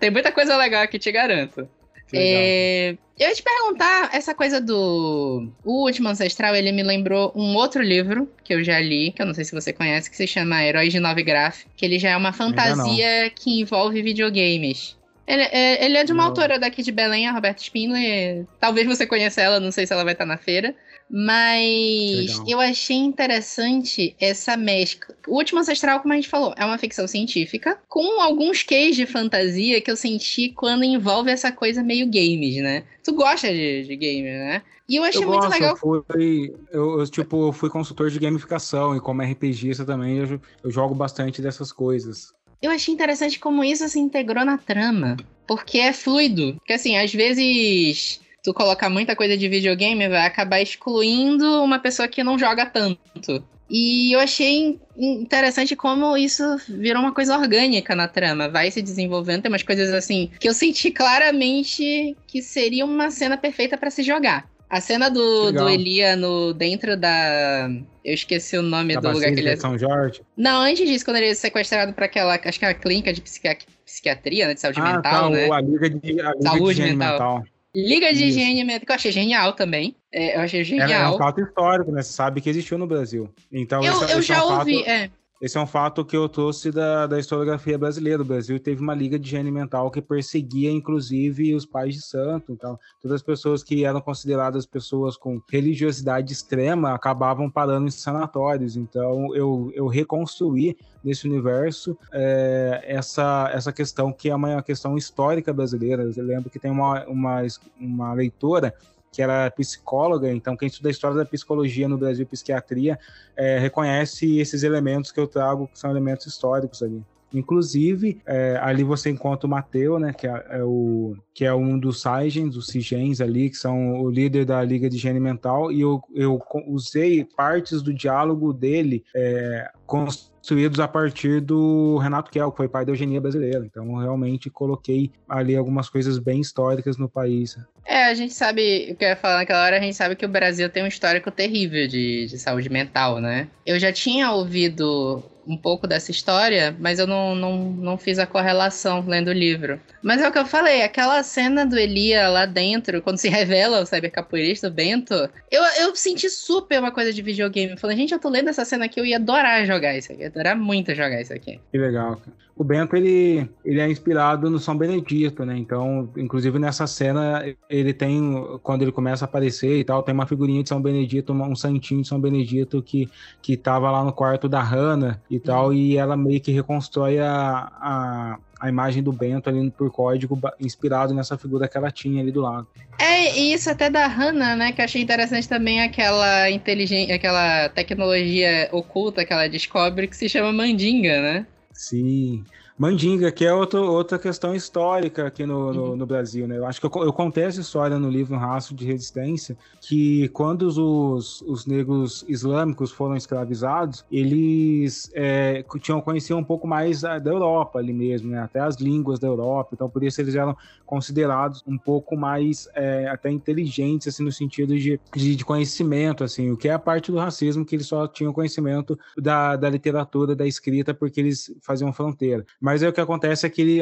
[0.01, 1.69] Tem muita coisa legal aqui, te garanto.
[2.13, 7.55] É, eu ia te perguntar, essa coisa do o Último Ancestral, ele me lembrou um
[7.57, 10.27] outro livro que eu já li, que eu não sei se você conhece, que se
[10.27, 14.97] chama Heróis de Nove Graf, que ele já é uma fantasia que envolve videogames.
[15.27, 16.31] Ele, é, ele é de uma não.
[16.31, 18.47] autora daqui de Belém, a Roberta Spindler.
[18.61, 20.75] Talvez você conheça ela, não sei se ela vai estar na feira.
[21.11, 25.15] Mas eu achei interessante essa mescla.
[25.29, 29.07] O Último Ancestral, como a gente falou, é uma ficção científica com alguns queijos de
[29.07, 32.85] fantasia que eu senti quando envolve essa coisa meio games, né?
[33.03, 34.63] Tu gosta de, de games, né?
[34.89, 35.79] E eu achei eu muito gosto, legal.
[35.83, 40.71] Eu, fui, eu, eu, tipo, fui consultor de gamificação e como RPGista também eu, eu
[40.71, 45.16] jogo bastante dessas coisas eu achei interessante como isso se integrou na trama.
[45.46, 46.55] Porque é fluido.
[46.55, 52.09] Porque assim, às vezes tu colocar muita coisa de videogame vai acabar excluindo uma pessoa
[52.09, 53.44] que não joga tanto.
[53.68, 58.48] E eu achei interessante como isso virou uma coisa orgânica na trama.
[58.48, 63.37] Vai se desenvolvendo, tem umas coisas assim que eu senti claramente que seria uma cena
[63.37, 64.48] perfeita para se jogar.
[64.68, 67.68] A cena do, do Elia no, dentro da.
[68.05, 69.57] Eu esqueci o nome da do lugar que ele é.
[69.57, 70.20] São Jorge?
[70.37, 72.38] Não, antes disso, quando ele é sequestrado para aquela.
[72.42, 74.55] Acho que é a clínica de psiquiatria, né?
[74.55, 75.50] De saúde ah, mental, tá, né?
[75.50, 77.12] A Liga de, a Liga saúde de mental.
[77.12, 77.44] mental.
[77.74, 78.38] Liga de Isso.
[78.38, 79.96] Higiene Mental, que eu achei genial também.
[80.12, 81.12] É, eu achei genial.
[81.12, 82.03] É, um fato histórico, né?
[82.03, 83.29] Você sabe que existiu no Brasil.
[83.53, 84.88] Então, eu, eu já é um ouvi, fato...
[84.88, 85.11] é.
[85.40, 88.23] Esse é um fato que eu trouxe da, da historiografia brasileira.
[88.23, 92.53] O Brasil teve uma liga de higiene mental que perseguia, inclusive, os pais de santo.
[92.53, 98.77] Então, todas as pessoas que eram consideradas pessoas com religiosidade extrema acabavam parando em sanatórios.
[98.77, 105.53] Então, eu, eu reconstruí nesse universo é, essa, essa questão que é uma questão histórica
[105.53, 106.11] brasileira.
[106.16, 107.42] Eu lembro que tem uma, uma,
[107.79, 108.73] uma leitora
[109.14, 112.98] que era psicóloga, então quem estuda a história da psicologia no Brasil, psiquiatria,
[113.37, 117.00] é, reconhece esses elementos que eu trago, que são elementos históricos ali.
[117.33, 121.79] Inclusive, é, ali você encontra o Mateu, né, que é, é, o, que é um
[121.79, 125.81] dos Saigens, os Sigens ali, que são o líder da Liga de Higiene Mental, e
[125.81, 132.57] eu, eu usei partes do diálogo dele é, construídos a partir do Renato Kell, que
[132.57, 133.64] foi pai da eugenia brasileira.
[133.66, 137.59] Então, realmente coloquei ali algumas coisas bem históricas no país.
[137.87, 140.25] É, a gente sabe, o que eu ia falar naquela hora, a gente sabe que
[140.25, 143.49] o Brasil tem um histórico terrível de, de saúde mental, né?
[143.66, 148.27] Eu já tinha ouvido um pouco dessa história, mas eu não, não, não fiz a
[148.27, 149.79] correlação lendo o livro.
[150.03, 153.81] Mas é o que eu falei, aquela cena do Elia lá dentro, quando se revela
[153.81, 155.14] o cybercapoeirista, o Bento,
[155.51, 157.73] eu, eu senti super uma coisa de videogame.
[157.73, 160.23] Eu falei, gente, eu tô lendo essa cena aqui, eu ia adorar jogar isso aqui,
[160.23, 161.61] ia adorar muito jogar isso aqui.
[161.70, 162.44] Que legal, cara.
[162.57, 165.57] O Bento, ele, ele é inspirado no São Benedito, né?
[165.59, 170.27] Então, inclusive nessa cena, ele tem, quando ele começa a aparecer e tal, tem uma
[170.27, 173.09] figurinha de São Benedito, um santinho de São Benedito que,
[173.43, 177.73] que tava lá no quarto da Hannah e tal, e ela meio que reconstrói a,
[177.81, 182.31] a, a imagem do Bento ali por código, inspirado nessa figura que ela tinha ali
[182.31, 182.69] do lado.
[183.01, 187.69] É, e isso até da Hannah, né, que eu achei interessante também aquela inteligência, aquela
[187.71, 191.47] tecnologia oculta que ela descobre que se chama Mandinga, né?
[191.75, 192.47] Sim.
[192.77, 195.97] Mandinga, que é outro, outra questão histórica aqui no, no, uhum.
[195.97, 196.59] no, Brasil, né?
[196.59, 200.29] Eu acho que eu, eu contei essa história no livro Um Rastro de Resistência, que
[200.31, 207.31] quando os, os negros islâmicos foram escravizados, eles é, tinham conhecido um pouco mais da
[207.31, 208.43] Europa ali mesmo, né?
[208.43, 213.09] Até as línguas da Europa, então por isso eles eram considerados um pouco mais é,
[213.09, 217.13] até inteligentes, assim, no sentido de, de, de, conhecimento, assim, o que é a parte
[217.13, 221.93] do racismo, que eles só tinham conhecimento da, da literatura, da escrita, porque eles faziam
[221.93, 222.45] fronteira.
[222.64, 223.81] Mas aí o que acontece é que ele,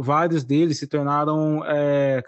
[0.00, 2.22] vários deles se tornaram é,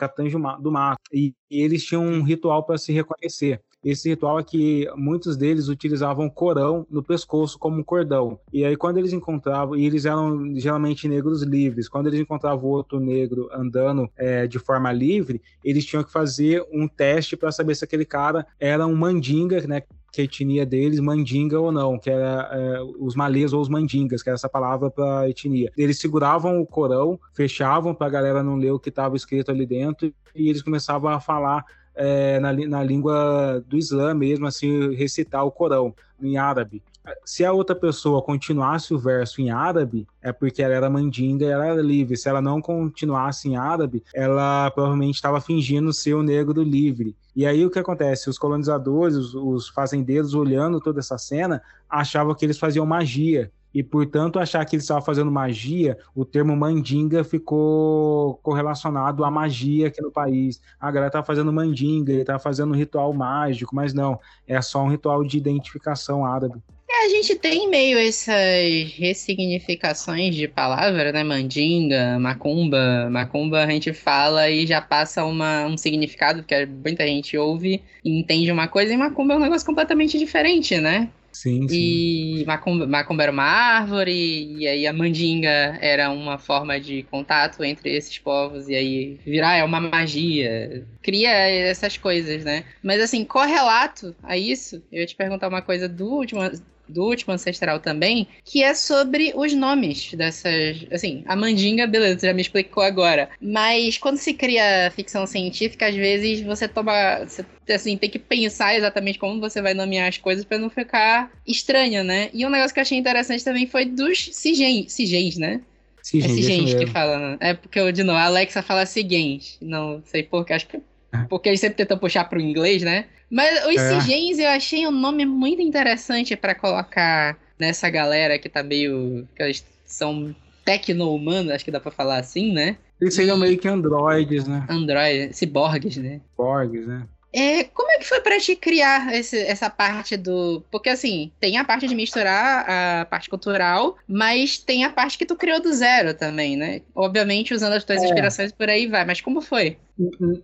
[0.61, 3.63] do mato e eles tinham um ritual para se reconhecer.
[3.87, 8.37] Esse ritual é que muitos deles utilizavam corão no pescoço como um cordão.
[8.53, 12.99] E aí, quando eles encontravam, e eles eram geralmente negros livres, quando eles encontravam outro
[12.99, 17.85] negro andando é, de forma livre, eles tinham que fazer um teste para saber se
[17.85, 19.83] aquele cara era um mandinga, né?
[20.17, 24.23] que a etnia deles, mandinga ou não, que era é, os malês ou os mandingas,
[24.23, 25.71] que era essa palavra para etnia.
[25.77, 29.67] Eles seguravam o Corão, fechavam para a galera não ler o que estava escrito ali
[29.67, 31.65] dentro e eles começavam a falar
[31.97, 36.83] é, na, na língua do Islã mesmo, assim, recitar o Corão em árabe.
[37.25, 41.49] Se a outra pessoa continuasse o verso em árabe, é porque ela era mandinga e
[41.49, 42.17] ela era livre.
[42.17, 47.15] Se ela não continuasse em árabe, ela provavelmente estava fingindo ser o negro livre.
[47.35, 48.29] E aí o que acontece?
[48.29, 53.83] Os colonizadores, os, os fazendeiros, olhando toda essa cena, achavam que eles faziam magia e,
[53.83, 60.01] portanto, achar que ele estava fazendo magia, o termo mandinga ficou correlacionado à magia aqui
[60.01, 60.63] no país.
[60.81, 64.83] A galera tá fazendo mandinga, ele tá fazendo um ritual mágico, mas não, é só
[64.83, 66.55] um ritual de identificação árabe.
[66.89, 71.23] É, a gente tem meio essas ressignificações de palavra, né?
[71.23, 73.11] Mandinga, macumba.
[73.11, 78.19] Macumba a gente fala e já passa uma, um significado, porque muita gente ouve e
[78.19, 81.11] entende uma coisa, e macumba é um negócio completamente diferente, né?
[81.37, 82.39] Sim, sim.
[82.41, 84.11] E macumba, macumba era uma árvore,
[84.59, 89.57] e aí a mandinga era uma forma de contato entre esses povos, e aí virar
[89.57, 90.87] é uma magia.
[91.03, 92.65] Cria essas coisas, né?
[92.83, 96.41] Mas assim, correlato a isso, eu ia te perguntar uma coisa do último,
[96.89, 100.87] do último ancestral também, que é sobre os nomes dessas.
[100.91, 103.29] Assim, a mandinga, beleza, já me explicou agora.
[103.41, 107.25] Mas quando se cria ficção científica, às vezes você toma.
[107.25, 111.31] Você, assim, tem que pensar exatamente como você vai nomear as coisas para não ficar
[111.47, 112.31] estranho, né?
[112.33, 115.61] E um negócio que eu achei interessante também foi dos sigens, sigens né?
[116.03, 117.37] Sigens, é sigens que fala, né?
[117.41, 119.59] É porque, de novo, a Alexa fala sigens.
[119.61, 120.81] Não sei porquê, acho que
[121.29, 123.07] porque eles sempre tentam puxar pro inglês, né?
[123.31, 124.01] Mas os é.
[124.01, 129.27] Sigens eu achei um nome muito interessante para colocar nessa galera que tá meio.
[129.35, 132.77] que eles são tecno-humanos, acho que dá pra falar assim, né?
[133.01, 134.67] Eles seriam meio que androides, né?
[134.69, 136.21] Androides, ciborgues, né?
[136.31, 137.07] Ciborgues, né?
[137.37, 140.65] É, como é que foi para te criar esse, essa parte do.
[140.71, 145.27] Porque assim, tem a parte de misturar a parte cultural, mas tem a parte que
[145.27, 146.81] tu criou do zero também, né?
[146.95, 148.07] Obviamente usando as tuas é.
[148.07, 149.77] inspirações por aí vai, mas como foi?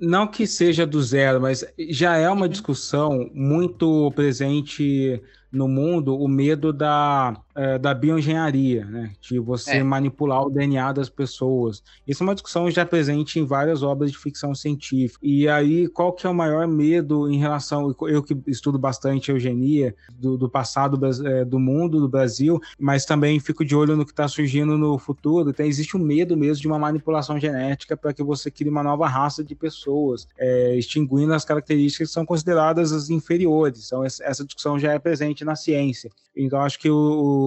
[0.02, 2.48] Não que seja do zero, mas já é uma uhum.
[2.48, 5.18] discussão muito presente
[5.50, 9.12] no mundo o medo da é, da bioengenharia, né?
[9.20, 9.82] De você é.
[9.82, 11.82] manipular o DNA das pessoas.
[12.06, 15.20] Isso é uma discussão já presente em várias obras de ficção científica.
[15.22, 17.94] E aí, qual que é o maior medo em relação...
[18.02, 23.38] Eu que estudo bastante eugenia do, do passado é, do mundo, do Brasil, mas também
[23.40, 25.50] fico de olho no que está surgindo no futuro.
[25.50, 29.06] Então, existe um medo mesmo de uma manipulação genética para que você crie uma nova
[29.06, 33.86] raça de pessoas, é, extinguindo as características que são consideradas as inferiores.
[33.86, 36.10] Então, essa discussão já é presente na ciência.
[36.34, 36.90] Então, acho que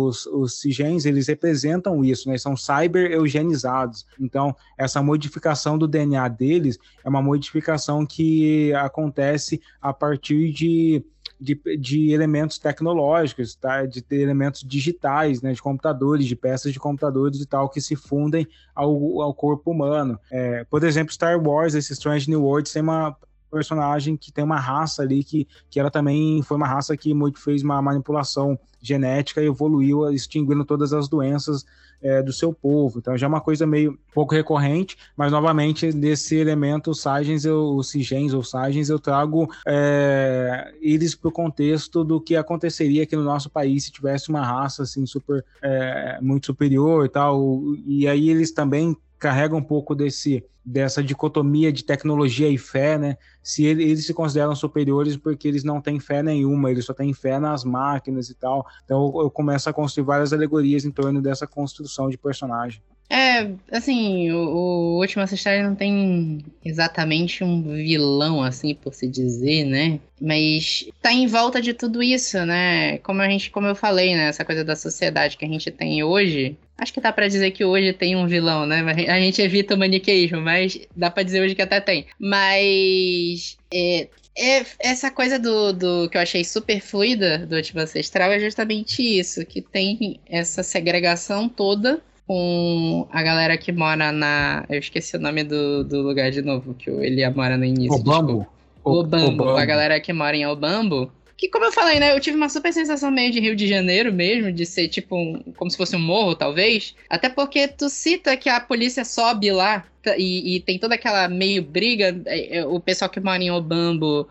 [0.03, 2.37] os, os CIGENs, eles representam isso, né?
[2.37, 4.05] São cyber-eugenizados.
[4.19, 11.03] Então, essa modificação do DNA deles é uma modificação que acontece a partir de
[11.39, 13.85] de, de, elementos tecnológicos, tá?
[13.85, 15.51] de elementos digitais, né?
[15.51, 20.17] de computadores, de peças de computadores e tal, que se fundem ao, ao corpo humano.
[20.31, 23.17] É, por exemplo, Star Wars, esse Strange New Worlds, tem uma
[23.49, 27.39] personagem que tem uma raça ali que, que ela também foi uma raça que muito
[27.39, 31.65] fez uma manipulação genética e evoluiu extinguindo todas as doenças
[32.01, 32.99] é, do seu povo.
[32.99, 38.33] Então já é uma coisa meio pouco recorrente, mas novamente desse elemento Sagens, eu, Sigens
[38.33, 43.49] ou Sagens, eu trago é, eles para o contexto do que aconteceria aqui no nosso
[43.49, 47.61] país se tivesse uma raça assim super é, muito superior e tal.
[47.85, 53.17] E aí eles também carrega um pouco desse dessa dicotomia de tecnologia e fé, né?
[53.43, 57.13] Se ele, eles se consideram superiores porque eles não têm fé nenhuma, eles só têm
[57.13, 58.65] fé nas máquinas e tal.
[58.83, 62.81] Então eu, eu começo a construir várias alegorias em torno dessa construção de personagem.
[63.09, 69.63] É, assim, o, o Último Ancestral não tem exatamente um vilão, assim, por se dizer,
[69.63, 69.99] né?
[70.19, 72.97] Mas tá em volta de tudo isso, né?
[72.99, 74.27] Como a gente, como eu falei, né?
[74.27, 76.57] Essa coisa da sociedade que a gente tem hoje.
[76.77, 78.81] Acho que dá para dizer que hoje tem um vilão, né?
[79.07, 82.07] A gente evita o maniqueísmo, mas dá para dizer hoje que até tem.
[82.19, 88.31] Mas é, é, essa coisa do, do que eu achei super fluida do Último Ancestral
[88.31, 94.65] é justamente isso, que tem essa segregação toda com a galera que mora na.
[94.69, 97.93] Eu esqueci o nome do, do lugar de novo, que ele mora no início.
[97.93, 98.47] Obambo?
[98.83, 99.43] Obambo.
[99.43, 99.57] Obambo.
[99.57, 101.11] A galera que mora em Obambo.
[101.37, 102.15] Que, como eu falei, né?
[102.15, 105.43] Eu tive uma super sensação meio de Rio de Janeiro mesmo, de ser tipo um,
[105.57, 106.95] como se fosse um morro, talvez.
[107.09, 109.85] Até porque tu cita que a polícia sobe lá
[110.17, 112.15] e, e, tem toda aquela meio briga.
[112.25, 114.27] É, é, o pessoal que mora em Obambo,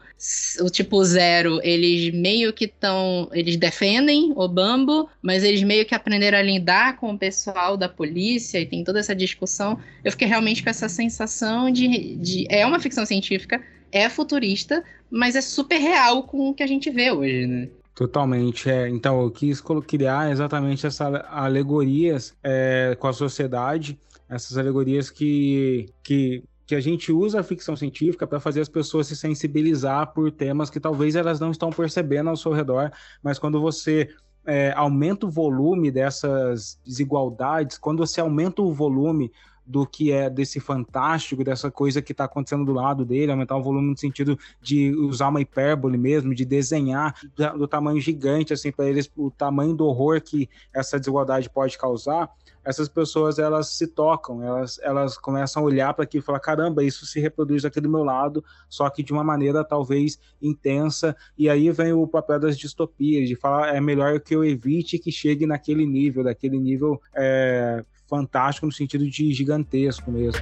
[0.61, 3.29] o tipo zero, eles meio que estão.
[3.33, 8.61] Eles defendem Obambo, mas eles meio que aprenderam a lidar com o pessoal da polícia
[8.61, 9.79] e tem toda essa discussão.
[10.05, 12.17] Eu fiquei realmente com essa sensação de.
[12.17, 16.67] de é uma ficção científica, é futurista, mas é super real com o que a
[16.67, 17.69] gente vê hoje, né?
[17.95, 18.89] Totalmente, é.
[18.89, 21.01] Então, eu quis criar exatamente essas
[21.31, 23.99] alegorias é, com a sociedade
[24.29, 29.07] essas alegorias que, que, que a gente usa a ficção científica para fazer as pessoas
[29.07, 32.91] se sensibilizar por temas que talvez elas não estão percebendo ao seu redor,
[33.23, 34.09] mas quando você
[34.47, 39.31] é, aumenta o volume dessas desigualdades, quando você aumenta o volume
[39.67, 43.63] do que é desse fantástico, dessa coisa que está acontecendo do lado dele, aumentar o
[43.63, 47.15] volume no sentido de usar uma hipérbole mesmo, de desenhar
[47.57, 52.31] do tamanho gigante, assim, para eles, o tamanho do horror que essa desigualdade pode causar,
[52.65, 56.83] essas pessoas elas se tocam, elas, elas começam a olhar para aquilo e falar: caramba,
[56.83, 61.15] isso se reproduz aqui do meu lado, só que de uma maneira talvez intensa.
[61.37, 65.13] E aí vem o papel das distopias, de falar: é melhor que eu evite que
[65.13, 70.41] chegue naquele nível, daquele nível é, fantástico no sentido de gigantesco mesmo.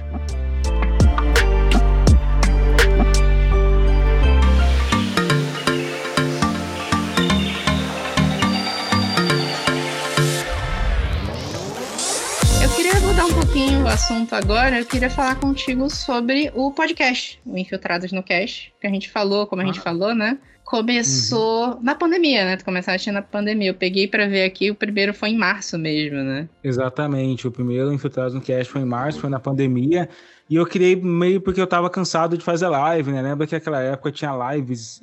[13.83, 18.87] O assunto agora, eu queria falar contigo sobre o podcast, o Infiltrados no Cash, que
[18.87, 19.81] a gente falou, como a gente ah.
[19.81, 20.39] falou, né?
[20.63, 21.83] Começou uhum.
[21.83, 22.55] na pandemia, né?
[22.55, 23.71] Tu começaste na pandemia.
[23.71, 26.47] Eu peguei para ver aqui, o primeiro foi em março mesmo, né?
[26.63, 27.45] Exatamente.
[27.45, 30.07] O primeiro Infiltrados no Cash foi em março, foi na pandemia.
[30.49, 33.21] E eu criei meio porque eu tava cansado de fazer live, né?
[33.21, 35.01] Lembra que naquela época tinha lives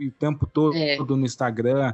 [0.00, 0.96] o tempo todo é.
[0.96, 1.92] no Instagram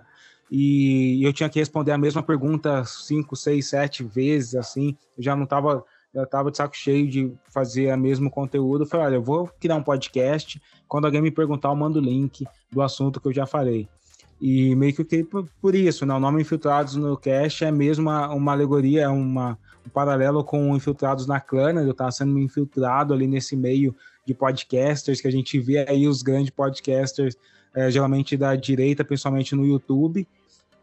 [0.48, 4.96] e eu tinha que responder a mesma pergunta cinco, seis, sete vezes, assim.
[5.16, 8.84] Eu já não tava eu estava de saco cheio de fazer o mesmo conteúdo.
[8.84, 10.60] Eu falei, olha, eu vou criar um podcast.
[10.86, 13.88] Quando alguém me perguntar, eu mando o link do assunto que eu já falei.
[14.40, 16.14] E meio que eu criei por, por isso, né?
[16.14, 20.76] O nome Infiltrados no Cash é mesmo uma, uma alegoria, é uma, um paralelo com
[20.76, 21.82] Infiltrados na Clã, né?
[21.82, 23.94] Eu estava sendo infiltrado ali nesse meio
[24.24, 27.36] de podcasters, que a gente vê aí os grandes podcasters,
[27.74, 30.26] é, geralmente da direita, principalmente no YouTube.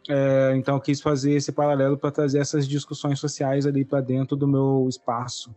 [0.09, 4.35] É, então eu quis fazer esse paralelo para trazer essas discussões sociais ali para dentro
[4.35, 5.55] do meu espaço.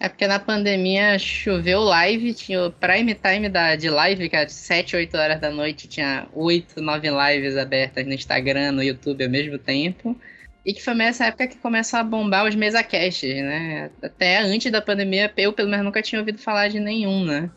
[0.00, 4.46] É porque na pandemia choveu live, tinha o prime time da, de live, que era
[4.46, 9.22] de 7, 8 horas da noite, tinha 8, 9 lives abertas no Instagram, no YouTube
[9.22, 10.16] ao mesmo tempo.
[10.64, 13.90] E que foi nessa época que começou a bombar os mesacasts, né?
[14.02, 17.50] Até antes da pandemia, eu pelo menos nunca tinha ouvido falar de nenhum, né?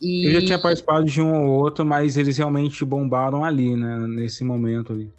[0.00, 0.26] E...
[0.26, 3.98] Eu já tinha participado de um ou outro, mas eles realmente bombaram ali, né?
[4.06, 5.10] Nesse momento ali.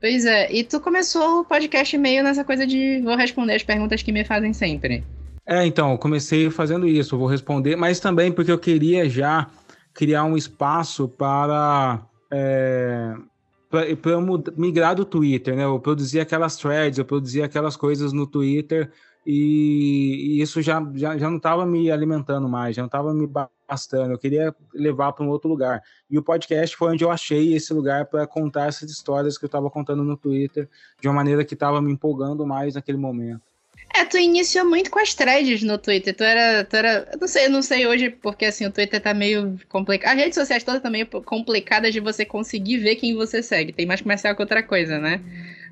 [0.00, 4.02] Pois é, e tu começou o podcast meio nessa coisa de vou responder as perguntas
[4.02, 5.04] que me fazem sempre.
[5.44, 9.48] É, então, comecei fazendo isso, vou responder, mas também porque eu queria já
[9.92, 13.14] criar um espaço para é,
[13.70, 14.20] para eu
[14.56, 15.64] migrar do Twitter, né?
[15.64, 18.90] Eu produzia aquelas threads, eu produzia aquelas coisas no Twitter
[19.26, 23.26] e, e isso já, já, já não estava me alimentando mais, já não estava me
[23.68, 24.12] bastando.
[24.12, 25.82] Eu queria levar para um outro lugar.
[26.10, 29.48] E o podcast foi onde eu achei esse lugar para contar essas histórias que eu
[29.48, 30.68] estava contando no Twitter
[31.00, 33.42] de uma maneira que estava me empolgando mais naquele momento.
[33.94, 36.14] É, tu iniciou muito com as threads no Twitter.
[36.14, 36.64] Tu era.
[36.64, 39.58] Tu era eu não sei, eu não sei hoje, porque assim, o Twitter tá meio
[39.68, 40.12] complicado.
[40.12, 43.72] As redes sociais todas estão meio complicadas de você conseguir ver quem você segue.
[43.72, 45.20] Tem mais comercial que outra coisa, né?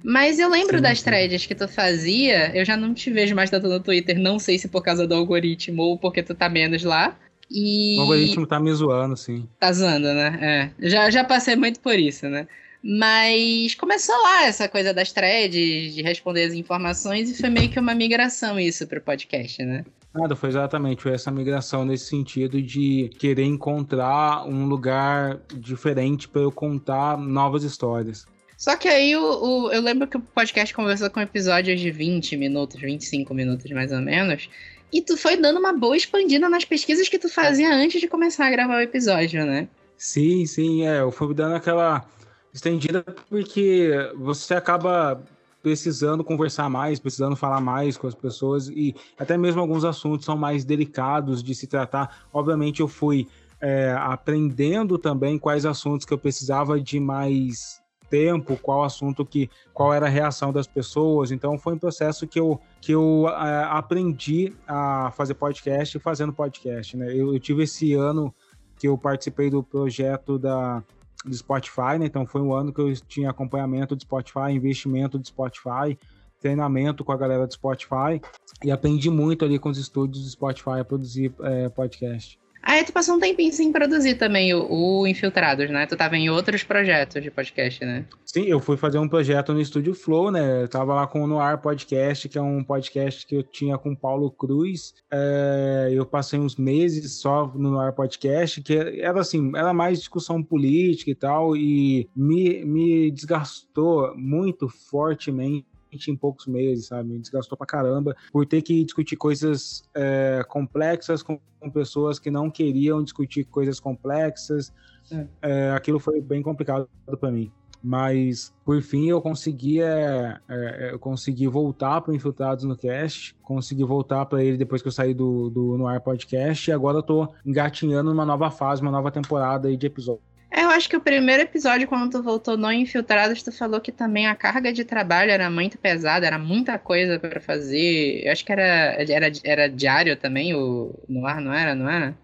[0.02, 2.56] Mas eu lembro sim, das threads que tu fazia.
[2.56, 4.18] Eu já não te vejo mais tanto no Twitter.
[4.18, 7.16] Não sei se por causa do algoritmo ou porque tu tá menos lá.
[7.50, 7.96] E...
[7.98, 9.48] O algoritmo tá me zoando, sim.
[9.58, 10.72] Tá zoando, né?
[10.80, 10.88] É.
[10.88, 12.46] Já, já passei muito por isso, né?
[12.82, 17.80] Mas começou lá essa coisa das threads, de responder as informações, e foi meio que
[17.80, 19.84] uma migração isso para o podcast, né?
[20.14, 26.40] Nada, foi exatamente foi essa migração nesse sentido de querer encontrar um lugar diferente para
[26.40, 28.24] eu contar novas histórias.
[28.56, 32.36] Só que aí o, o, eu lembro que o podcast conversou com episódios de 20
[32.38, 34.48] minutos, 25 minutos mais ou menos.
[34.96, 38.46] E tu foi dando uma boa expandida nas pesquisas que tu fazia antes de começar
[38.46, 39.68] a gravar o episódio, né?
[39.94, 41.00] Sim, sim, é.
[41.00, 42.02] Eu fui dando aquela
[42.50, 45.22] estendida porque você acaba
[45.62, 50.34] precisando conversar mais, precisando falar mais com as pessoas e até mesmo alguns assuntos são
[50.34, 52.24] mais delicados de se tratar.
[52.32, 53.28] Obviamente eu fui
[53.60, 59.92] é, aprendendo também quais assuntos que eu precisava de mais tempo, qual assunto que, qual
[59.92, 61.30] era a reação das pessoas.
[61.30, 66.96] Então foi um processo que eu que eu é, aprendi a fazer podcast fazendo podcast.
[66.96, 67.12] Né?
[67.12, 68.34] Eu, eu tive esse ano
[68.78, 70.82] que eu participei do projeto da
[71.24, 72.06] do Spotify, né?
[72.06, 75.98] Então foi um ano que eu tinha acompanhamento do Spotify, investimento do Spotify,
[76.40, 78.20] treinamento com a galera do Spotify
[78.62, 82.38] e aprendi muito ali com os estúdios do Spotify a produzir é, podcast.
[82.66, 85.86] Aí tu passou um tempinho sem produzir também o, o, Infiltrados, né?
[85.86, 88.04] Tu tava em outros projetos de podcast, né?
[88.24, 90.64] Sim, eu fui fazer um projeto no Estúdio Flow, né?
[90.64, 93.92] Eu tava lá com o Noir Podcast, que é um podcast que eu tinha com
[93.92, 94.94] o Paulo Cruz.
[95.12, 100.42] É, eu passei uns meses só no Noir Podcast, que era assim, era mais discussão
[100.42, 105.64] política e tal, e me, me desgastou muito fortemente
[106.10, 107.10] em poucos meses, sabe?
[107.10, 112.30] Me desgastou pra caramba por ter que discutir coisas é, complexas com, com, pessoas que
[112.30, 114.72] não queriam discutir coisas complexas.
[115.10, 115.26] É.
[115.42, 116.88] É, aquilo foi bem complicado
[117.20, 117.50] para mim.
[117.82, 123.84] Mas, por fim, eu consegui, é, é, eu consegui voltar para Infiltrados no Cast, consegui
[123.84, 127.02] voltar para ele depois que eu saí do, do No Ar Podcast, e agora eu
[127.02, 130.25] tô engatinhando numa nova fase, uma nova temporada de episódios.
[130.56, 134.26] Eu acho que o primeiro episódio, quando tu voltou no Infiltrados, tu falou que também
[134.26, 138.22] a carga de trabalho era muito pesada, era muita coisa para fazer.
[138.24, 142.16] Eu acho que era, era, era diário também, o no ar, não era, não era?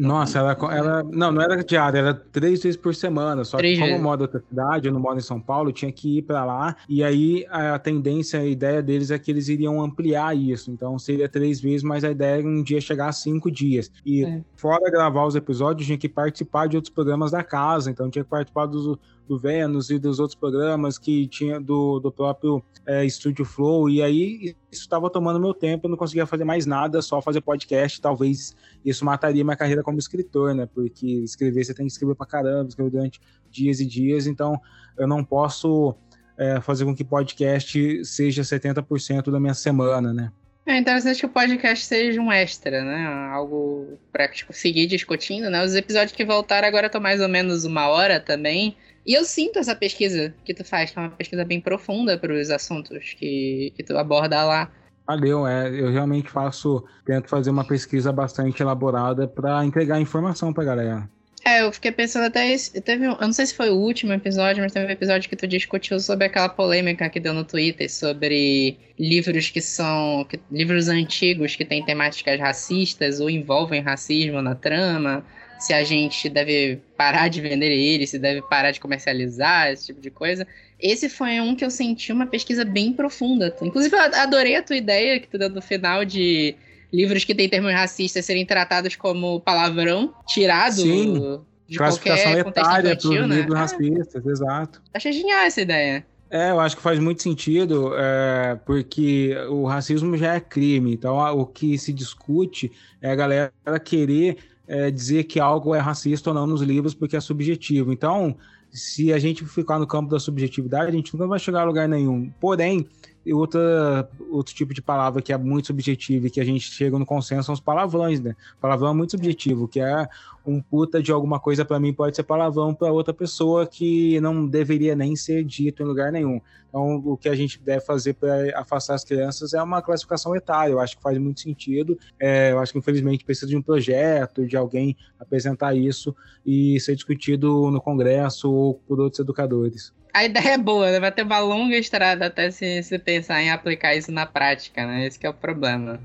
[0.00, 1.02] Nossa, ela, ela.
[1.02, 3.44] Não, não era diária, era três vezes por semana.
[3.44, 5.70] Só três que, como eu moro em outra cidade, eu não moro em São Paulo,
[5.72, 6.74] tinha que ir para lá.
[6.88, 10.70] E aí a tendência, a ideia deles é que eles iriam ampliar isso.
[10.70, 13.92] Então seria três vezes, mas a ideia é um dia chegar a cinco dias.
[14.04, 14.40] E é.
[14.56, 17.90] fora gravar os episódios, tinha que participar de outros programas da casa.
[17.90, 18.96] Então tinha que participar dos
[19.30, 24.02] do Vênus e dos outros programas que tinha do, do próprio é, Studio Flow, e
[24.02, 28.00] aí isso estava tomando meu tempo, eu não conseguia fazer mais nada, só fazer podcast,
[28.00, 32.26] talvez isso mataria minha carreira como escritor, né, porque escrever você tem que escrever pra
[32.26, 34.60] caramba, escrever durante dias e dias, então
[34.98, 35.94] eu não posso
[36.36, 40.32] é, fazer com que podcast seja 70% da minha semana, né.
[40.66, 43.06] É interessante que o podcast seja um extra, né?
[43.32, 45.64] Algo para seguir discutindo, né?
[45.64, 48.76] Os episódios que voltaram agora estão mais ou menos uma hora também.
[49.06, 52.32] E eu sinto essa pesquisa que tu faz, que é uma pesquisa bem profunda para
[52.32, 54.70] os assuntos que, que tu aborda lá.
[55.06, 60.64] Valeu, é, eu realmente faço, tento fazer uma pesquisa bastante elaborada para entregar informação para
[60.64, 61.10] galera.
[61.44, 62.54] É, eu fiquei pensando até.
[62.84, 65.34] Teve um, eu não sei se foi o último episódio, mas teve um episódio que
[65.34, 70.24] tu discutiu sobre aquela polêmica que deu no Twitter sobre livros que são.
[70.28, 75.24] Que, livros antigos que têm temáticas racistas ou envolvem racismo na trama
[75.60, 80.00] se a gente deve parar de vender ele, se deve parar de comercializar, esse tipo
[80.00, 80.46] de coisa.
[80.80, 83.54] Esse foi um que eu senti uma pesquisa bem profunda.
[83.60, 86.56] Inclusive, eu adorei a tua ideia que tu deu no final de
[86.90, 91.40] livros que têm termos racistas serem tratados como palavrão, tirado Sim.
[91.68, 93.36] de Classificação qualquer etária para os né?
[93.36, 94.82] livros ah, racistas, exato.
[94.94, 96.06] Achei genial essa ideia.
[96.30, 100.94] É, eu acho que faz muito sentido, é, porque o racismo já é crime.
[100.94, 103.52] Então, o que se discute é a galera
[103.84, 104.38] querer
[104.70, 107.92] é, dizer que algo é racista ou não nos livros, porque é subjetivo.
[107.92, 108.36] Então,
[108.70, 111.88] se a gente ficar no campo da subjetividade, a gente nunca vai chegar a lugar
[111.88, 112.30] nenhum.
[112.40, 112.86] Porém,
[113.26, 117.04] outra, outro tipo de palavra que é muito subjetivo e que a gente chega no
[117.04, 118.34] consenso são os palavrões, né?
[118.60, 120.08] Palavrão é muito subjetivo, que é
[120.44, 124.46] um puta de alguma coisa para mim pode ser palavrão para outra pessoa que não
[124.46, 126.40] deveria nem ser dito em lugar nenhum.
[126.68, 130.72] Então, o que a gente deve fazer para afastar as crianças é uma classificação etária.
[130.72, 131.98] Eu acho que faz muito sentido.
[132.18, 136.14] É, eu acho que, infelizmente, precisa de um projeto, de alguém apresentar isso
[136.46, 141.00] e ser discutido no Congresso ou por outros educadores a ideia é boa, né?
[141.00, 145.06] vai ter uma longa estrada até se, se pensar em aplicar isso na prática, né?
[145.06, 146.00] Esse é o problema.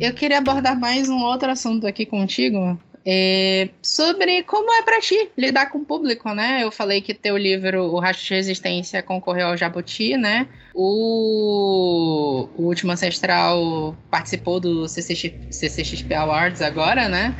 [0.00, 5.30] Eu queria abordar mais um outro assunto aqui contigo, é, sobre como é para ti
[5.36, 6.62] lidar com o público, né?
[6.62, 10.46] Eu falei que teu livro, O Rastro de Resistência, concorreu ao Jabuti, né?
[10.74, 17.34] O, o Último Ancestral participou do CCX, CCXP Awards agora, né?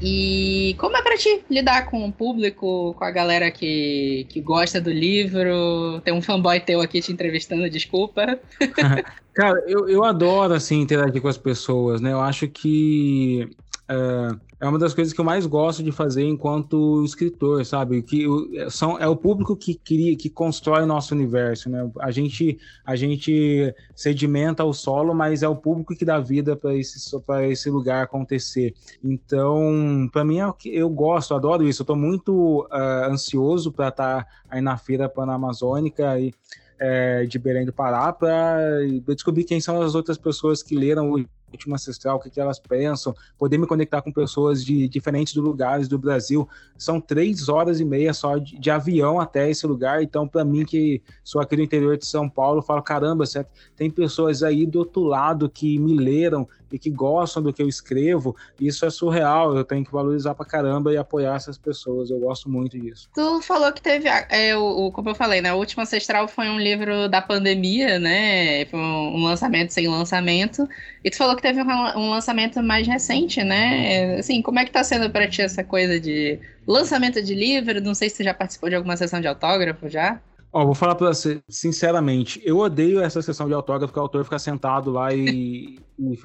[0.00, 4.78] E como é para ti lidar com o público, com a galera que, que gosta
[4.80, 6.00] do livro?
[6.04, 8.38] Tem um fanboy teu aqui te entrevistando, desculpa.
[9.32, 12.12] Cara, eu, eu adoro, assim, interagir com as pessoas, né?
[12.12, 13.48] Eu acho que
[13.88, 18.02] é uma das coisas que eu mais gosto de fazer enquanto escritor, sabe?
[18.02, 18.26] Que
[18.68, 21.88] são, é o público que cria, que constrói o nosso universo, né?
[22.00, 26.74] A gente, a gente sedimenta o solo, mas é o público que dá vida para
[26.74, 26.98] esse,
[27.50, 28.74] esse lugar acontecer.
[29.04, 31.82] Então, para mim, é eu gosto, adoro isso.
[31.82, 36.34] Eu estou muito uh, ansioso para estar tá aí na feira panamazônica e
[36.78, 38.58] é, de Belém do Pará para
[39.06, 42.58] descobrir quem são as outras pessoas que leram o última ancestral, o que, que elas
[42.58, 46.48] pensam, poder me conectar com pessoas de diferentes lugares do Brasil.
[46.76, 50.02] São três horas e meia só de, de avião até esse lugar.
[50.02, 53.50] Então, para mim, que sou aqui do interior de São Paulo, falo: caramba, certo?
[53.76, 57.68] tem pessoas aí do outro lado que me leram e que gostam do que eu
[57.68, 59.56] escrevo, isso é surreal.
[59.56, 62.10] Eu tenho que valorizar pra caramba e apoiar essas pessoas.
[62.10, 63.08] Eu gosto muito disso.
[63.14, 65.52] Tu falou que teve, é, o, como eu falei, né?
[65.52, 68.64] O Último Ancestral foi um livro da pandemia, né?
[68.66, 70.68] Foi um lançamento sem lançamento.
[71.04, 74.16] E tu falou que teve um, lançamento mais recente, né?
[74.18, 77.80] Assim, como é que tá sendo pra ti essa coisa de lançamento de livro?
[77.80, 80.20] Não sei se você já participou de alguma sessão de autógrafo já.
[80.52, 84.24] Ó, vou falar pra você, sinceramente, eu odeio essa sessão de autógrafo que o autor
[84.24, 85.78] fica sentado lá e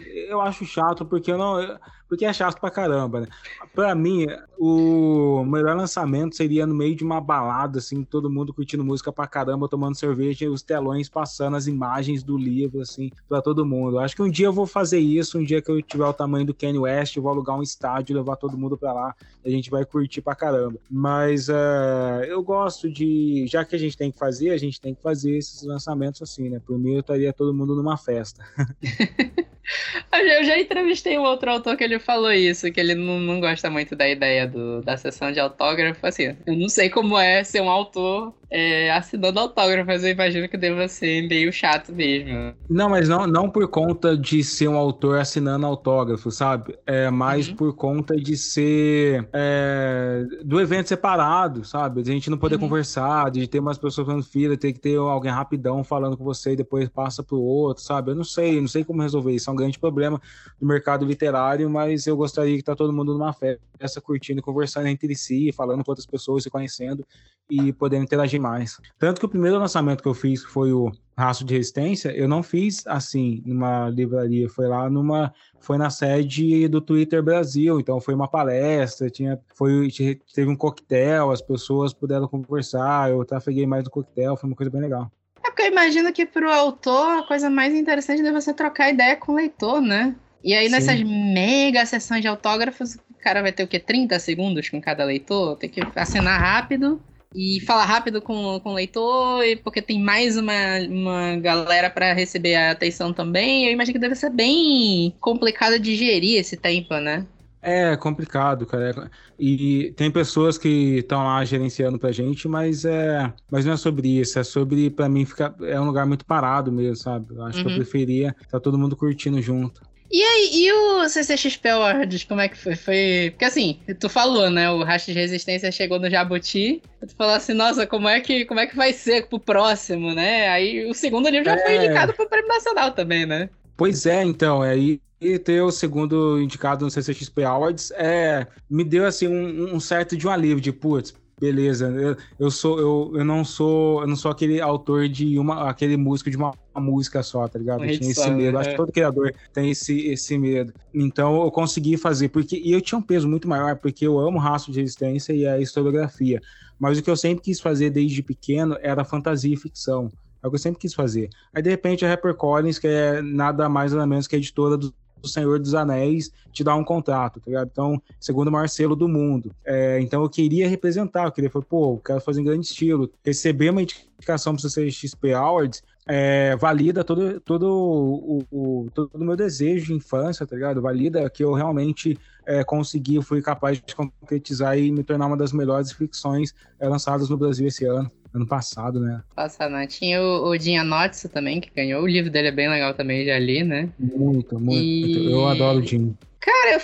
[0.05, 1.77] eu acho chato porque eu não,
[2.11, 3.27] porque é chato pra caramba, né?
[3.73, 4.27] Pra mim,
[4.59, 9.25] o melhor lançamento seria no meio de uma balada, assim, todo mundo curtindo música pra
[9.25, 13.97] caramba, tomando cerveja e os telões passando as imagens do livro, assim, pra todo mundo.
[13.97, 16.45] Acho que um dia eu vou fazer isso, um dia que eu tiver o tamanho
[16.45, 19.15] do Kanye West, eu vou alugar um estádio, levar todo mundo pra lá,
[19.45, 20.77] a gente vai curtir pra caramba.
[20.89, 24.93] Mas uh, eu gosto de, já que a gente tem que fazer, a gente tem
[24.93, 26.59] que fazer esses lançamentos assim, né?
[26.59, 28.43] Por mim, eu estaria todo mundo numa festa.
[30.11, 33.69] Eu já entrevistei um outro autor que ele falou isso, que ele não, não gosta
[33.69, 36.05] muito da ideia do, da sessão de autógrafo.
[36.05, 40.57] Assim, eu não sei como é ser um autor é, assinando autógrafos, eu imagino que
[40.57, 42.53] deva ser meio chato mesmo.
[42.69, 46.77] Não, mas não, não por conta de ser um autor assinando autógrafo, sabe?
[46.85, 47.55] É mais uhum.
[47.55, 52.03] por conta de ser é, do evento separado, sabe?
[52.03, 52.61] De a gente não poder uhum.
[52.61, 56.51] conversar, de ter umas pessoas fazendo fila, ter que ter alguém rapidão falando com você
[56.51, 58.11] e depois passa pro outro, sabe?
[58.11, 59.49] Eu não sei, não sei como resolver isso.
[59.49, 60.21] É um grande problema
[60.59, 65.15] do mercado literário, mas eu gostaria que tá todo mundo numa festa, curtindo, conversando entre
[65.15, 67.05] si, falando com outras pessoas, se conhecendo
[67.49, 68.77] e podendo interagir mais.
[68.97, 72.41] Tanto que o primeiro lançamento que eu fiz foi o Raço de Resistência, eu não
[72.41, 78.13] fiz assim numa livraria, foi lá numa foi na sede do Twitter Brasil, então foi
[78.13, 79.89] uma palestra, tinha foi
[80.33, 84.71] teve um coquetel, as pessoas puderam conversar, eu trafeguei mais no coquetel, foi uma coisa
[84.71, 85.11] bem legal.
[85.51, 89.17] Porque eu imagino que para o autor a coisa mais interessante é você trocar ideia
[89.17, 90.15] com o leitor, né?
[90.41, 90.71] E aí, Sim.
[90.71, 93.77] nessas mega sessões de autógrafos, o cara vai ter o quê?
[93.77, 95.57] 30 segundos com cada leitor?
[95.57, 97.01] Tem que assinar rápido
[97.35, 102.55] e falar rápido com, com o leitor, porque tem mais uma, uma galera para receber
[102.55, 103.65] a atenção também.
[103.65, 107.25] Eu imagino que deve ser bem complicado de gerir esse tempo, né?
[107.61, 109.11] É complicado, cara.
[109.37, 114.19] E tem pessoas que estão lá gerenciando pra gente, mas é, mas não é sobre
[114.19, 117.27] isso, é sobre para mim ficar é um lugar muito parado mesmo, sabe?
[117.35, 117.63] Eu acho uhum.
[117.63, 117.77] que eu uhum.
[117.77, 119.81] preferia estar tá todo mundo curtindo junto.
[120.13, 122.75] E aí, e o CCXP Awards, como é que foi?
[122.75, 123.29] Foi.
[123.31, 124.69] Porque assim, tu falou, né?
[124.69, 126.81] O Racha de Resistência chegou no Jabuti.
[126.99, 130.49] Tu falou assim, nossa, como é que, como é que vai ser pro próximo, né?
[130.49, 131.65] Aí o segundo livro já é...
[131.65, 133.49] foi indicado pro Prêmio Nacional também, né?
[133.77, 139.05] Pois é, então, aí e ter o segundo indicado no CCXP Awards é, me deu
[139.05, 143.23] assim um, um certo de um alívio de putz, beleza, eu, eu sou eu, eu
[143.23, 147.21] não sou eu não sou aquele autor de uma aquele músico de uma, uma música
[147.21, 147.83] só, tá ligado?
[147.83, 148.61] Eu tinha esse medo, é.
[148.61, 150.73] acho que todo criador tem esse esse medo.
[150.93, 154.39] Então eu consegui fazer porque e eu tinha um peso muito maior porque eu amo
[154.39, 156.41] raço de resistência e a historiografia.
[156.79, 160.09] Mas o que eu sempre quis fazer desde pequeno era fantasia e ficção.
[160.43, 161.29] É o que eu sempre quis fazer.
[161.53, 164.75] Aí, de repente, a Rapper Collins, que é nada mais nada menos que a editora
[164.75, 164.91] do
[165.21, 167.69] do Senhor dos Anéis te dar um contrato, tá ligado?
[167.71, 169.53] Então, segundo o maior selo do mundo.
[169.65, 173.09] É, então eu queria representar, eu queria falar, pô, eu quero fazer em grande estilo.
[173.23, 179.23] Receber uma indicação para o XP Awards é, valida todo, todo o, o, todo o
[179.23, 180.81] meu desejo de infância, tá ligado?
[180.81, 185.53] Valida que eu realmente é, consegui, fui capaz de concretizar e me tornar uma das
[185.53, 188.11] melhores ficções é, lançadas no Brasil esse ano.
[188.33, 189.21] Ano passado, né?
[189.35, 189.87] Passado, né?
[189.87, 192.03] Tinha o, o Dinha Notso também, que ganhou.
[192.03, 193.89] O livro dele é bem legal também, já li, né?
[193.99, 194.81] Muito, muito.
[194.81, 195.31] E...
[195.31, 196.17] Eu adoro o Dinho.
[196.39, 196.79] Cara, eu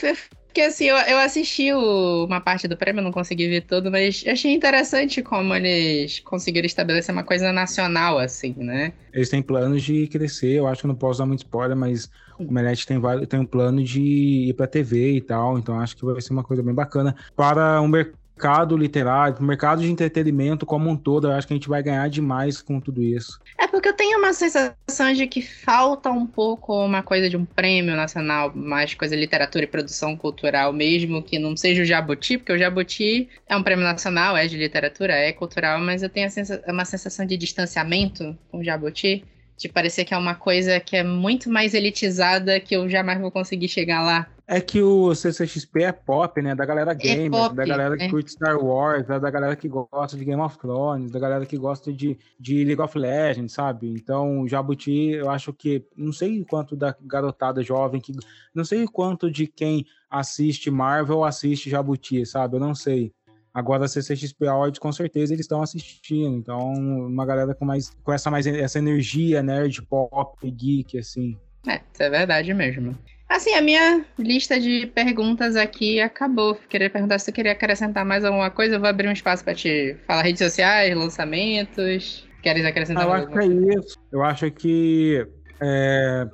[0.57, 4.25] porque assim, eu, eu assisti o, uma parte do prêmio, não consegui ver tudo, mas
[4.27, 8.91] achei interessante como eles conseguiram estabelecer uma coisa nacional, assim, né?
[9.13, 12.51] Eles têm planos de crescer, eu acho que não posso dar muito spoiler, mas o
[12.51, 16.19] Melete tem, tem um plano de ir pra TV e tal, então acho que vai
[16.19, 20.95] ser uma coisa bem bacana para um mercado mercado literário, mercado de entretenimento como um
[20.95, 23.39] todo, eu acho que a gente vai ganhar demais com tudo isso.
[23.57, 27.43] É porque eu tenho uma sensação de que falta um pouco uma coisa de um
[27.43, 32.37] prêmio nacional, mais coisa de literatura e produção cultural, mesmo que não seja o Jabuti,
[32.37, 36.29] porque o Jabuti é um prêmio nacional, é de literatura, é cultural, mas eu tenho
[36.67, 39.25] uma sensação de distanciamento com o Jabuti
[39.57, 43.31] de parecer que é uma coisa que é muito mais elitizada que eu jamais vou
[43.31, 44.27] conseguir chegar lá.
[44.49, 46.55] É que o CCXP é pop, né?
[46.55, 48.09] Da galera é gamer, é da galera que é.
[48.09, 51.91] curte Star Wars, da galera que gosta de Game of Thrones, da galera que gosta
[51.91, 53.89] de, de League of Legends, sabe?
[53.89, 55.85] Então, Jabuti, eu acho que.
[55.97, 58.13] Não sei quanto da garotada jovem, que
[58.55, 62.55] não sei quanto de quem assiste Marvel assiste Jabuti, sabe?
[62.55, 63.11] Eu não sei.
[63.53, 66.37] Agora a CCXP Awards, com certeza, eles estão assistindo.
[66.37, 71.37] Então, uma galera com mais com essa mais essa energia nerd pop, geek, assim.
[71.67, 72.97] É, isso é verdade mesmo.
[73.29, 76.55] Assim, a minha lista de perguntas aqui acabou.
[76.69, 78.75] Queria perguntar se você queria acrescentar mais alguma coisa.
[78.75, 82.27] Eu vou abrir um espaço para te falar redes sociais, lançamentos.
[82.41, 83.97] Queres acrescentar Eu acho que é isso.
[84.11, 85.27] Eu acho que
[85.59, 86.27] é,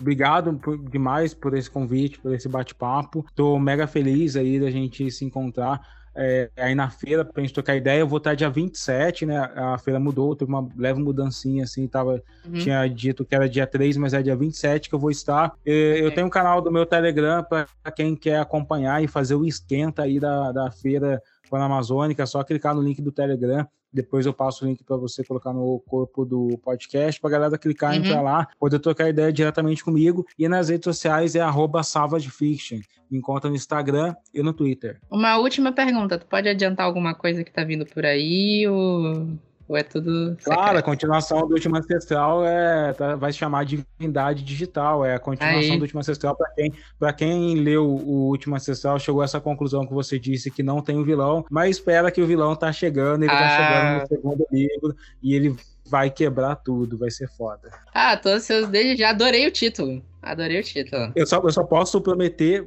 [0.00, 3.24] Obrigado por, demais por esse convite, por esse bate-papo.
[3.34, 5.80] Tô mega feliz aí da gente se encontrar
[6.16, 8.00] é, aí na feira pra gente trocar ideia.
[8.00, 9.38] Eu vou estar dia 27, né?
[9.54, 12.52] A feira mudou, teve uma leve mudancinha assim, tava, uhum.
[12.52, 15.52] tinha dito que era dia 3, mas é dia 27 que eu vou estar.
[15.64, 20.02] Eu tenho um canal do meu Telegram para quem quer acompanhar e fazer o esquenta
[20.02, 23.66] aí da, da feira Panamazônica, é só clicar no link do Telegram.
[23.94, 27.92] Depois eu passo o link para você colocar no corpo do podcast, para galera clicar,
[27.92, 27.98] uhum.
[27.98, 30.26] entrar lá, poder trocar ideia diretamente comigo.
[30.36, 31.82] E nas redes sociais é arroba
[32.28, 32.80] Fiction.
[33.08, 34.98] Me encontra no Instagram e no Twitter.
[35.08, 38.66] Uma última pergunta: tu pode adiantar alguma coisa que tá vindo por aí?
[38.66, 39.28] Ou
[39.66, 40.30] ou é tudo.
[40.30, 40.44] Secreto?
[40.44, 45.04] Claro, a continuação do Último Ancestral é, tá, vai se chamar Divindade Digital.
[45.04, 45.78] É a continuação Aí.
[45.78, 46.36] do Último Ancestral.
[46.36, 46.72] Para quem,
[47.16, 50.96] quem leu o Último Ancestral, chegou a essa conclusão que você disse que não tem
[50.96, 53.40] o um vilão, mas espera que o vilão tá chegando, ele tá ah.
[53.40, 55.56] tá chegando no segundo livro e ele
[55.86, 57.70] vai quebrar tudo, vai ser foda.
[57.92, 60.02] Ah, tô ansioso desde já, adorei o título.
[60.22, 61.12] Adorei o título.
[61.14, 62.66] Eu só, eu só posso prometer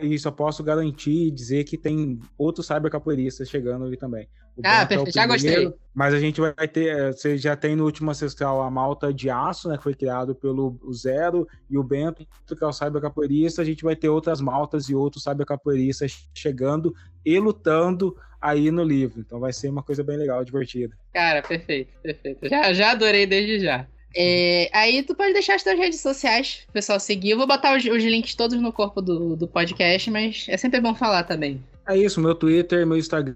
[0.00, 4.26] e só posso garantir e dizer que tem outros cybercapoeiristas chegando ali também.
[4.56, 5.72] O ah, é perfeito, é já gostei.
[5.94, 9.28] Mas a gente vai ter, é, você já tem no último ancestral a malta de
[9.28, 13.62] aço, né, que foi criado pelo Zero e o Bento, que é o cybercapoeirista.
[13.62, 16.94] A gente vai ter outras maltas e outros cybercapoeiristas chegando
[17.24, 19.20] e lutando aí no livro.
[19.20, 20.96] Então vai ser uma coisa bem legal, divertida.
[21.12, 22.48] Cara, perfeito, perfeito.
[22.48, 23.86] Já, já adorei desde já.
[24.14, 27.30] É, aí tu pode deixar as tuas redes sociais pro pessoal seguir.
[27.30, 30.80] Eu vou botar os, os links todos no corpo do, do podcast, mas é sempre
[30.80, 31.62] bom falar também.
[31.88, 33.34] É isso, meu Twitter, meu Instagram,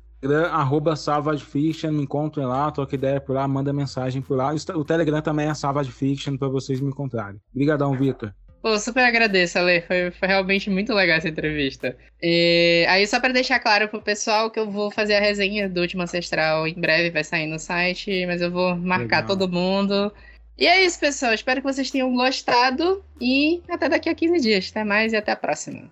[0.50, 4.54] arroba SavageFiction, me encontrem lá, troca ideia por lá, manda mensagem por lá.
[4.74, 7.40] O Telegram também é Savage Fiction para vocês me encontrarem.
[7.52, 8.32] Obrigadão, Vitor.
[8.64, 9.82] Pô, super agradeço, Ale.
[9.82, 11.94] Foi, foi realmente muito legal essa entrevista.
[12.22, 15.82] E, aí, só para deixar claro pro pessoal que eu vou fazer a resenha do
[15.82, 19.26] Último Ancestral em breve, vai sair no site, mas eu vou marcar legal.
[19.26, 20.10] todo mundo.
[20.56, 21.34] E é isso, pessoal.
[21.34, 24.68] Espero que vocês tenham gostado e até daqui a 15 dias.
[24.70, 25.90] Até mais e até a próxima.